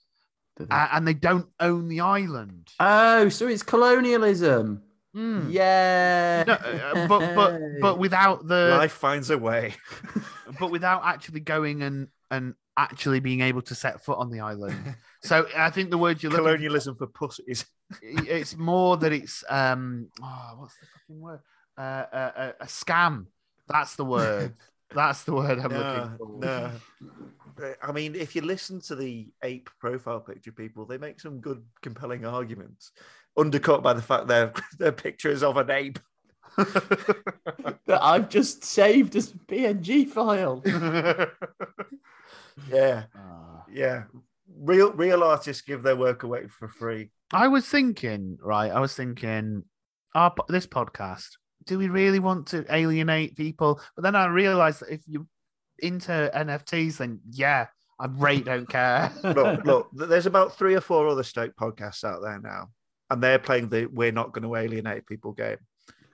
[0.57, 2.70] they- uh, and they don't own the island.
[2.80, 4.82] Oh, so it's colonialism.
[5.13, 5.47] Hmm.
[5.49, 6.43] Yeah.
[6.47, 9.76] No, uh, but but but without the Life finds a way.
[10.59, 14.76] but without actually going and and actually being able to set foot on the island.
[15.24, 17.66] So I think the word you're looking Colonialism for pussies.
[18.04, 21.40] it's more that it's um oh, what's the fucking word
[21.78, 23.26] uh, uh, uh, a scam
[23.68, 24.54] that's the word
[24.94, 26.72] that's the word i'm No, looking for
[27.58, 27.74] no.
[27.82, 31.64] I mean, if you listen to the ape profile picture people, they make some good,
[31.82, 32.92] compelling arguments,
[33.38, 35.98] undercut by the fact their their picture is of an ape.
[36.58, 40.62] that I've just saved as a PNG file.
[42.70, 43.64] Yeah, Ah.
[43.72, 44.03] yeah.
[44.58, 47.10] Real real artists give their work away for free.
[47.34, 49.64] i was thinking right i was thinking
[50.14, 51.30] our this podcast
[51.66, 55.26] do we really want to alienate people but then i realized that if you're
[55.80, 57.66] into nfts then yeah
[57.99, 59.89] i rate don't care Look, look.
[59.93, 62.70] There's about three or four other Stoke podcasts out there now,
[63.10, 65.58] and they're playing the "We're not going to alienate people" game.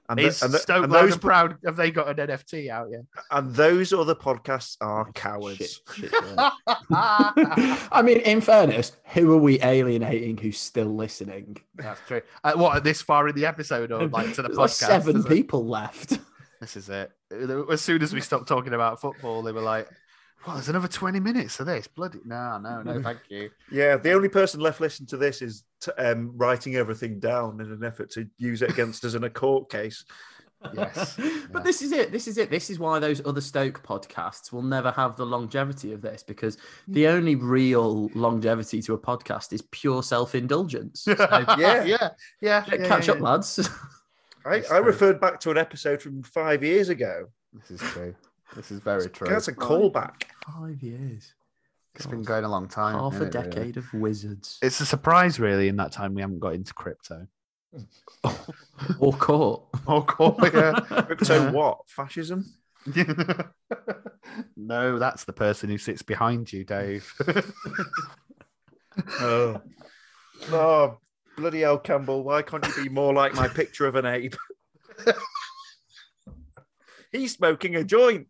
[0.09, 2.69] And, th- is and, th- Stoke and those and proud have they got an nft
[2.69, 5.81] out yet and those other podcasts are cowards.
[5.93, 6.49] Shit, shit, yeah.
[7.91, 11.57] I mean, in fairness, who are we alienating who's still listening?
[11.75, 12.21] That's true.
[12.43, 14.57] Uh, what this far in the episode, or like to the podcast?
[14.57, 15.29] like seven is it?
[15.29, 16.19] people left.
[16.59, 17.11] This is it.
[17.71, 19.89] As soon as we stopped talking about football, they were like,
[20.45, 23.49] "Well, there's another twenty minutes of this." Bloody no, no, no, thank you.
[23.71, 27.71] Yeah, the only person left listening to this is t- um, writing everything down in
[27.71, 30.05] an effort to use it against us in a court case.
[30.75, 31.15] Yes,
[31.51, 31.59] but yeah.
[31.63, 32.11] this is it.
[32.11, 32.51] This is it.
[32.51, 36.55] This is why those other Stoke podcasts will never have the longevity of this because
[36.87, 41.03] the only real longevity to a podcast is pure self indulgence.
[41.07, 41.55] So, Yeah.
[41.57, 42.09] yeah, yeah.
[42.41, 43.23] yeah, catch yeah, up, yeah.
[43.23, 43.69] lads.
[44.45, 47.29] I, I referred back to an episode from five years ago.
[47.53, 48.13] This is true.
[48.55, 49.27] This is very true.
[49.27, 50.23] That's a callback.
[50.45, 51.33] Five years.
[51.95, 52.95] It's been going a long time.
[52.95, 53.49] Half a hasn't it, really?
[53.49, 54.57] decade of wizards.
[54.61, 55.67] It's a surprise, really.
[55.67, 57.27] In that time, we haven't got into crypto.
[58.99, 59.63] or court.
[59.87, 60.37] Oh, cool.
[60.41, 60.73] Yeah.
[61.05, 61.51] Crypto Yeah.
[61.51, 61.89] what?
[61.89, 62.45] Fascism?
[64.57, 67.13] no, that's the person who sits behind you, Dave.
[69.19, 69.61] Oh.
[70.51, 70.97] oh,
[71.37, 72.23] bloody hell, Campbell.
[72.23, 74.35] Why can't you be more like my picture of an ape?
[77.11, 78.27] He's smoking a joint.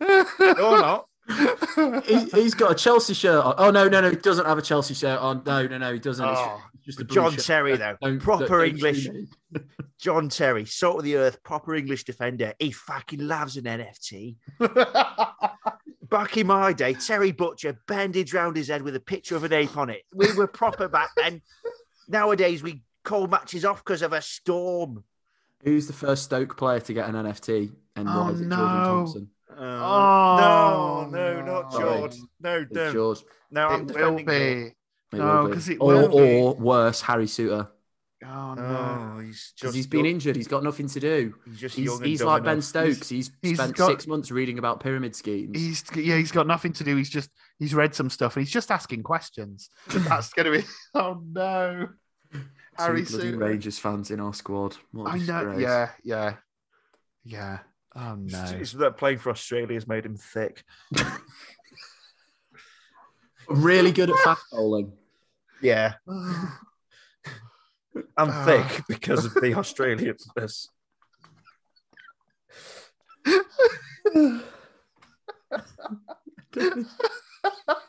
[0.00, 1.06] You're not.
[2.06, 3.54] he, he's got a Chelsea shirt on.
[3.56, 5.42] Oh no, no, no, he doesn't have a Chelsea shirt on.
[5.46, 6.28] No, no, no, he doesn't.
[6.28, 7.32] It's Oh, just a John.
[7.36, 7.96] Terry, though.
[8.02, 9.08] Don't- Proper don't- English.
[9.98, 12.52] John Terry, salt of the earth, proper English defender.
[12.58, 14.36] He fucking loves an NFT.
[16.10, 19.52] Back in my day, Terry Butcher bandaged round his head with a picture of an
[19.54, 20.02] ape on it.
[20.14, 21.40] We were proper back then.
[22.08, 25.04] Nowadays, we call matches off because of a storm.
[25.64, 27.72] Who's the first Stoke player to get an NFT?
[27.96, 28.56] And Oh, why is it oh, no.
[28.56, 29.30] Jordan Thompson?
[29.58, 31.72] Oh, no, oh, no, not.
[31.72, 32.16] George.
[32.40, 32.94] No, It's don't.
[32.94, 33.24] yours.
[33.50, 34.22] No, I'm it will be.
[34.32, 34.74] It
[35.12, 35.52] No, will be.
[35.54, 36.36] 'cause it or, will be.
[36.40, 37.68] or worse, Harry Souttar.
[38.26, 38.62] Oh no.
[38.62, 40.34] Oh, he's Because just he's been injured.
[40.34, 41.34] He's got nothing to do.
[41.44, 42.62] He's just He's, young he's dumb like Ben.
[42.62, 43.08] Stokes.
[43.10, 45.56] He's, he's spent got- six months reading about pyramid schemes.
[45.58, 46.96] He's yeah, he's got nothing to do.
[46.96, 47.28] He's just
[47.58, 49.68] he's read some stuff and he's just asking questions.
[49.88, 51.88] That's gonna be oh no.
[52.32, 52.40] Two
[52.78, 53.38] Harry bloody Souttar.
[53.40, 54.74] Rangers fans in our squad.
[54.92, 55.44] What a I know.
[55.44, 55.60] disgrace.
[55.60, 56.34] Yeah, yeah,
[57.24, 57.58] yeah.
[57.96, 58.42] Oh no.
[58.42, 60.64] It's, it's that playing for Australia has made him thick.
[63.46, 64.90] Really good at fast bowling.
[65.60, 66.48] Yeah, I'm
[68.16, 68.44] Ah.
[68.46, 70.68] thick because of the Australianness.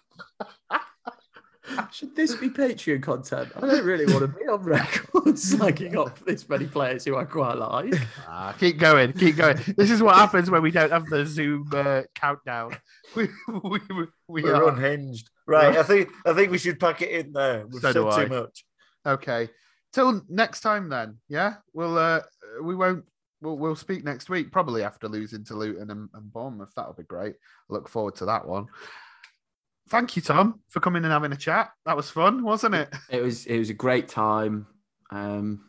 [1.96, 3.54] Should this be Patreon content?
[3.56, 7.24] I don't really want to be on record slagging off this many players who I
[7.24, 7.94] quite like.
[8.28, 9.58] Ah, keep going, keep going.
[9.78, 12.76] This is what happens when we don't have the Zoom uh, countdown.
[13.16, 15.30] We we, we, we We're are unhinged.
[15.48, 17.66] Right, I think I think we should pack it in there.
[17.66, 18.24] We've So said do I.
[18.26, 18.66] too much.
[19.06, 19.50] okay.
[19.94, 21.20] Till next time, then.
[21.30, 22.24] Yeah, we'll uh,
[22.62, 23.06] we won't.
[23.42, 26.74] We'll, we'll speak next week, probably after losing to Luton and, and Bournemouth.
[26.76, 27.36] That'll be great.
[27.70, 28.68] Look forward to that one.
[29.90, 31.70] Thank you, Tom, for coming and having a chat.
[31.86, 32.90] That was fun, wasn't it?
[33.10, 34.68] It was it was a great time.
[35.12, 35.62] Um,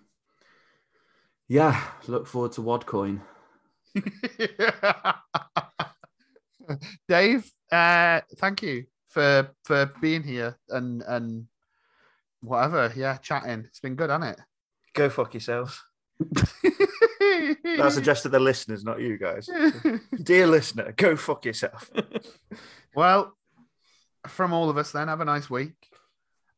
[1.49, 3.21] yeah, look forward to Wodcoin.
[7.09, 11.47] Dave, uh, thank you for for being here and and
[12.41, 12.93] whatever.
[12.97, 13.65] Yeah, chatting.
[13.67, 14.45] It's been good, hasn't it?
[14.95, 15.83] Go fuck yourselves.
[16.21, 17.59] it?
[17.79, 19.49] That's addressed to the listeners, not you guys.
[20.23, 21.91] Dear listener, go fuck yourself.
[22.95, 23.37] well,
[24.31, 25.75] from all of us, then have a nice week.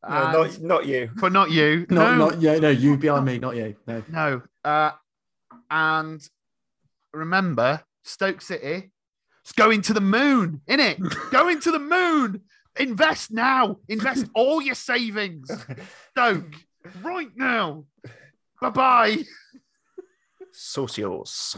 [0.07, 1.09] No, And- not, not you.
[1.15, 1.85] but not you.
[1.89, 3.75] Not no, not yeah, no, you behind me, not you.
[3.85, 4.03] No.
[4.09, 4.41] no.
[4.63, 4.91] Uh,
[5.69, 6.21] and
[7.13, 8.91] remember, Stoke City,
[9.43, 10.99] it's going to the moon, innit?
[11.31, 12.41] going to the moon.
[12.77, 13.77] Invest now.
[13.89, 15.51] Invest all your savings.
[16.11, 16.55] Stoke,
[17.01, 17.85] right now.
[18.61, 19.23] Bye bye.
[20.53, 21.57] Socios.